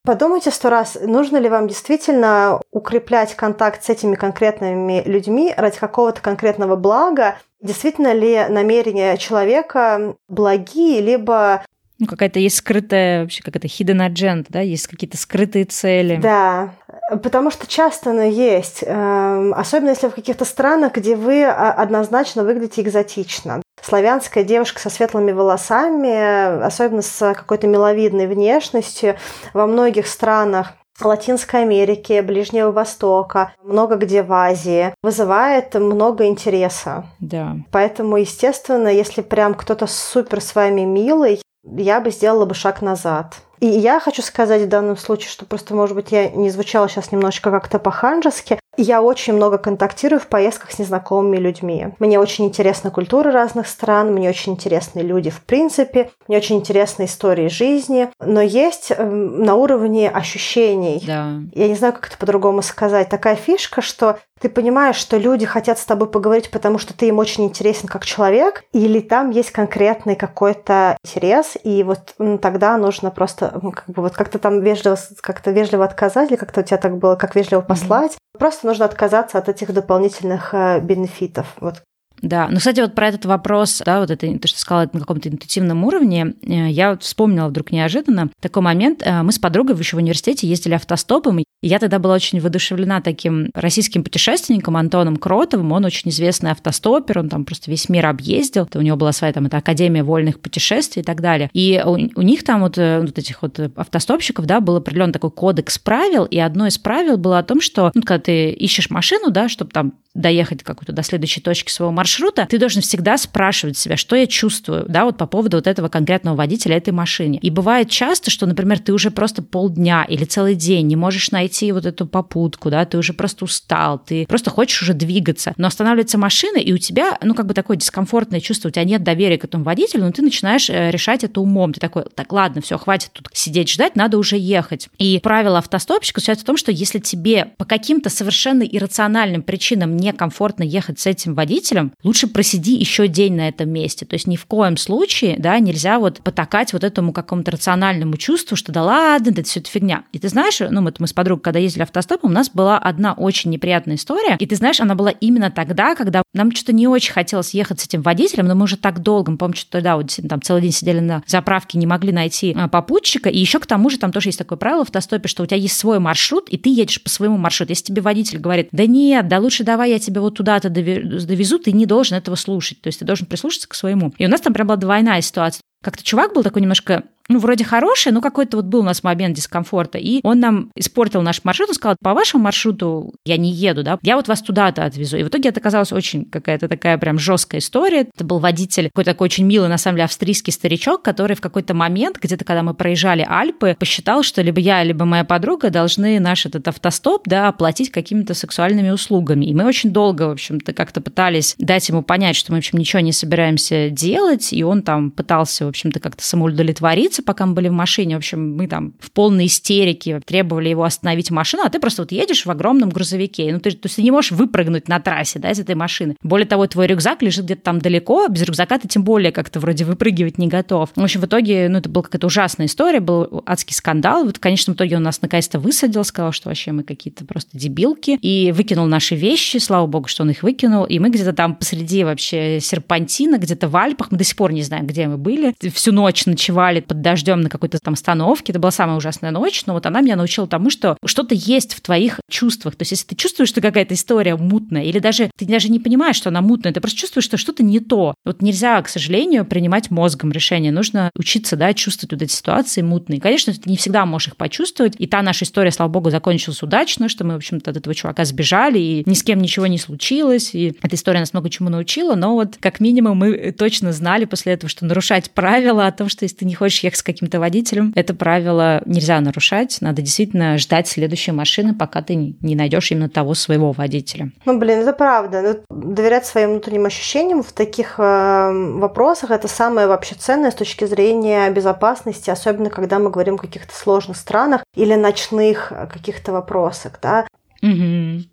[0.04, 6.22] Подумайте сто раз, нужно ли вам действительно укреплять контакт с этими конкретными людьми ради какого-то
[6.22, 11.64] конкретного блага, действительно ли намерения человека благие, либо
[12.00, 16.16] ну, какая-то есть скрытая, вообще какая-то hidden agenda, да, есть какие-то скрытые цели.
[16.16, 16.74] Да,
[17.22, 22.46] потому что часто оно есть, эм, особенно если в каких-то странах, где вы а, однозначно
[22.46, 29.18] выглядите экзотично славянская девушка со светлыми волосами, особенно с какой-то миловидной внешностью,
[29.54, 37.06] во многих странах Латинской Америки, Ближнего Востока, много где в Азии, вызывает много интереса.
[37.20, 37.56] Да.
[37.72, 43.36] Поэтому, естественно, если прям кто-то супер с вами милый, я бы сделала бы шаг назад.
[43.60, 47.12] И я хочу сказать в данном случае, что просто, может быть, я не звучала сейчас
[47.12, 51.90] немножечко как-то по-ханжески, я очень много контактирую в поездках с незнакомыми людьми.
[52.00, 57.06] Мне очень интересна культура разных стран, мне очень интересны люди в принципе, мне очень интересны
[57.06, 61.04] истории жизни, но есть эм, на уровне ощущений.
[61.06, 61.32] Да.
[61.54, 63.10] Я не знаю, как это по-другому сказать.
[63.10, 67.20] Такая фишка, что ты понимаешь, что люди хотят с тобой поговорить, потому что ты им
[67.20, 73.60] очень интересен как человек, или там есть конкретный какой-то интерес, и вот тогда нужно просто
[73.74, 77.16] как бы вот как-то там вежливо, как-то вежливо отказать, или как-то у тебя так было,
[77.16, 78.14] как вежливо послать.
[78.14, 78.40] Mm-hmm.
[78.40, 81.56] Просто нужно отказаться от этих дополнительных э, бенефитов.
[81.60, 81.84] Вот
[82.22, 85.30] да, ну, кстати, вот про этот вопрос, да, вот это, то, что сказала на каком-то
[85.30, 89.02] интуитивном уровне, э, я вот вспомнила вдруг неожиданно такой момент.
[89.04, 93.02] Э, мы с подругой еще в университете ездили автостопом, и я тогда была очень воодушевлена
[93.02, 95.72] таким российским путешественником Антоном Кротовым.
[95.72, 98.68] Он очень известный автостопер, он там просто весь мир объездил.
[98.74, 101.50] У него была своя там эта Академия вольных путешествий и так далее.
[101.54, 105.32] И у, у них там вот, э, вот этих вот автостопщиков, да, был определенный такой
[105.32, 109.30] кодекс правил, и одно из правил было о том, что, ну, когда ты ищешь машину,
[109.30, 112.09] да, чтобы там доехать какую-то до следующей точки своего маршрута,
[112.46, 116.36] ты должен всегда спрашивать себя, что я чувствую, да, вот по поводу вот этого конкретного
[116.36, 117.40] водителя этой машине.
[117.42, 121.72] И бывает часто, что, например, ты уже просто полдня или целый день не можешь найти
[121.72, 126.18] вот эту попутку, да, ты уже просто устал, ты просто хочешь уже двигаться, но останавливается
[126.18, 129.44] машина, и у тебя, ну, как бы такое дискомфортное чувство, у тебя нет доверия к
[129.44, 131.74] этому водителю, но ты начинаешь э, решать это умом.
[131.74, 134.90] Ты такой, так, ладно, все, хватит тут сидеть ждать, надо уже ехать.
[134.98, 140.64] И правило автостопщика заключается в том, что если тебе по каким-то совершенно иррациональным причинам некомфортно
[140.64, 144.06] ехать с этим водителем, лучше просиди еще день на этом месте.
[144.06, 148.56] То есть ни в коем случае да, нельзя вот потакать вот этому какому-то рациональному чувству,
[148.56, 150.04] что да ладно, это все это фигня.
[150.14, 153.14] И ты знаешь, ну мы, мы с подругой когда ездили автостопом, у нас была одна
[153.14, 154.36] очень неприятная история.
[154.40, 157.86] И ты знаешь, она была именно тогда, когда нам что-то не очень хотелось ехать с
[157.86, 161.00] этим водителем, но мы уже так долго, помню, что тогда вот там целый день сидели
[161.00, 163.30] на заправке, не могли найти а, попутчика.
[163.30, 165.58] И еще к тому же там тоже есть такое правило в автостопе, что у тебя
[165.58, 167.72] есть свой маршрут, и ты едешь по своему маршруту.
[167.72, 171.72] Если тебе водитель говорит, да нет, да лучше давай я тебя вот туда-то довезу, ты
[171.72, 172.80] не должен этого слушать.
[172.82, 174.14] То есть ты должен прислушаться к своему.
[174.18, 175.62] И у нас там прям была двойная ситуация.
[175.82, 179.36] Как-то чувак был такой немножко ну, вроде хороший, но какой-то вот был у нас момент
[179.36, 180.00] дискомфорта.
[180.00, 184.00] И он нам испортил наш маршрут, он сказал, по вашему маршруту я не еду, да,
[184.02, 185.18] я вот вас туда-то отвезу.
[185.18, 188.08] И в итоге это оказалась очень какая-то такая прям жесткая история.
[188.14, 191.76] Это был водитель, какой-то такой очень милый, на самом деле, австрийский старичок, который в какой-то
[191.76, 196.48] момент, где-то когда мы проезжали Альпы, посчитал, что либо я, либо моя подруга должны наш
[196.48, 199.46] этот автостоп, да, оплатить какими-то сексуальными услугами.
[199.46, 202.80] И мы очень долго, в общем-то, как-то пытались дать ему понять, что мы, в общем,
[202.80, 207.70] ничего не собираемся делать, и он там пытался, в общем-то, как-то самоудовлетвориться, пока мы были
[207.70, 208.16] в машине.
[208.16, 212.12] В общем, мы там в полной истерике требовали его остановить машину, а ты просто вот
[212.12, 213.52] едешь в огромном грузовике.
[213.54, 216.16] Ну, ты, то есть ты не можешь выпрыгнуть на трассе, да, из этой машины.
[216.24, 219.86] Более того, твой рюкзак лежит где-то там далеко, без рюкзака ты тем более как-то вроде
[219.86, 220.90] выпрыгивать не готов.
[220.96, 224.26] В общем, в итоге, ну, это была какая-то ужасная история, был адский скандал.
[224.26, 228.18] Вот в конечном итоге он нас наконец-то высадил, сказал, что вообще мы какие-то просто дебилки,
[228.22, 232.04] и выкинул наши вещи, слава богу, что он их выкинул, и мы где-то там посреди
[232.04, 235.92] вообще серпантина, где-то в Альпах, мы до сих пор не знаем, где мы были, всю
[235.92, 238.52] ночь ночевали под дождем на какой-то там остановке.
[238.52, 241.82] Это была самая ужасная ночь, но вот она меня научила тому, что что-то есть в
[241.82, 242.76] твоих чувствах.
[242.76, 246.16] То есть если ты чувствуешь, что какая-то история мутная, или даже ты даже не понимаешь,
[246.16, 248.16] что она мутная, ты просто чувствуешь, что что-то не то.
[248.26, 250.72] Вот нельзя, к сожалению, принимать мозгом решения.
[250.72, 253.20] Нужно учиться, да, чувствовать вот эти ситуации мутные.
[253.20, 254.96] Конечно, ты не всегда можешь их почувствовать.
[254.98, 258.26] И та наша история, слава богу, закончилась удачно, что мы, в общем-то, от этого чувака
[258.26, 260.54] сбежали, и ни с кем ничего не случилось.
[260.54, 264.54] И эта история нас много чему научила, но вот как минимум мы точно знали после
[264.54, 265.49] этого, что нарушать правила
[265.88, 267.94] о том, что если ты не хочешь ехать с каким-то водителем, водителем.
[267.96, 269.78] Это правило нельзя нарушать.
[269.82, 274.32] Надо действительно ждать следующей машины, пока ты не найдешь именно того своего водителя.
[274.46, 275.64] Ну, блин, это правда.
[275.70, 280.86] Ну, доверять своим внутренним ощущениям в таких э, вопросах это самое вообще ценное с точки
[280.86, 287.28] зрения безопасности, особенно когда мы говорим о каких-то сложных странах или ночных каких-то вопросах, да.
[287.62, 288.24] Угу.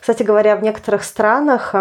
[0.00, 1.74] Кстати говоря, в некоторых странах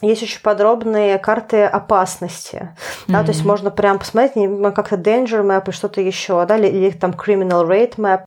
[0.00, 2.56] есть очень подробные карты опасности.
[2.56, 3.04] Mm-hmm.
[3.08, 4.34] Да, то есть можно прям посмотреть
[4.74, 8.22] как-то danger map и что-то еще, да, или, или там criminal rate map.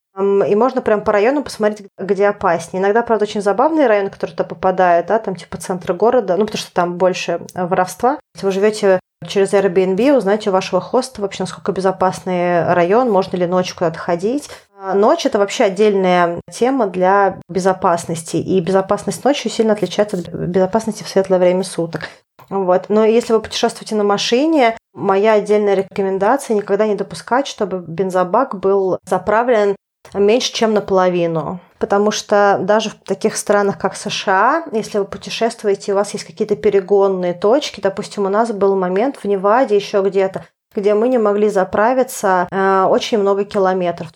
[0.46, 2.84] И можно прям по району посмотреть, где опаснее.
[2.84, 6.60] Иногда, правда, очень забавные районы, которые туда попадают, да, там типа центр города, ну, потому
[6.60, 8.20] что там больше воровства.
[8.36, 13.48] Если вы живете через Airbnb, узнаете у вашего хоста вообще, насколько безопасный район, можно ли
[13.48, 14.50] ночью куда-то ходить.
[14.84, 21.04] А ночь– это вообще отдельная тема для безопасности, и безопасность ночью сильно отличается от безопасности
[21.04, 22.10] в светлое время суток.
[22.50, 22.86] Вот.
[22.90, 28.98] Но если вы путешествуете на машине, моя отдельная рекомендация– никогда не допускать, чтобы бензобак был
[29.08, 29.76] заправлен
[30.16, 31.60] меньше, чем наполовину.
[31.78, 36.56] Потому что даже в таких странах, как США, если вы путешествуете, у вас есть какие-то
[36.56, 41.50] перегонные точки, допустим, у нас был момент в Неваде еще где-то, где мы не могли
[41.50, 44.08] заправиться э, очень много километров.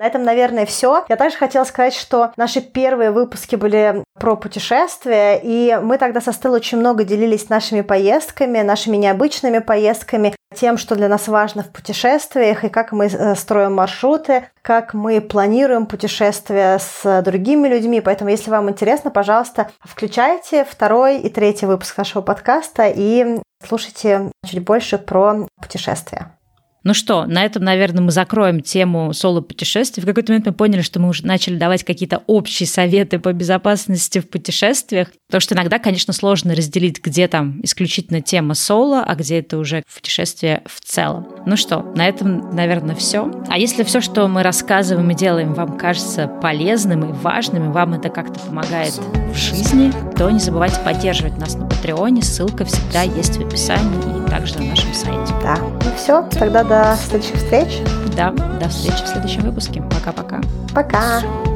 [0.00, 1.04] На этом, наверное, все.
[1.10, 6.32] Я также хотела сказать, что наши первые выпуски были про путешествия, и мы тогда со
[6.32, 11.68] Стеллой очень много делились нашими поездками, нашими необычными поездками, тем, что для нас важно в
[11.68, 18.00] путешествиях, и как мы э, строим маршруты, как мы планируем путешествия с другими людьми.
[18.00, 24.64] Поэтому, если вам интересно, пожалуйста, включайте второй и третий выпуск нашего подкаста и слушайте чуть
[24.64, 26.30] больше про путешествия.
[26.82, 30.02] Ну что, на этом, наверное, мы закроем тему соло-путешествий.
[30.02, 34.18] В какой-то момент мы поняли, что мы уже начали давать какие-то общие советы по безопасности
[34.20, 35.08] в путешествиях.
[35.26, 39.82] Потому что иногда, конечно, сложно разделить, где там исключительно тема соло, а где это уже
[39.94, 41.28] путешествие в целом.
[41.46, 43.30] Ну что, на этом, наверное, все.
[43.48, 47.94] А если все, что мы рассказываем и делаем, вам кажется полезным и важным, и вам
[47.94, 52.22] это как-то помогает в жизни, то не забывайте поддерживать нас на Патреоне.
[52.22, 55.32] Ссылка всегда есть в описании и также на нашем сайте.
[55.42, 55.56] Да,
[56.00, 57.82] все, тогда до следующих встреч.
[58.16, 59.82] Да, до встречи в следующем выпуске.
[59.82, 60.40] Пока-пока.
[60.74, 60.98] Пока.
[60.98, 61.20] -пока.
[61.20, 61.49] Пока.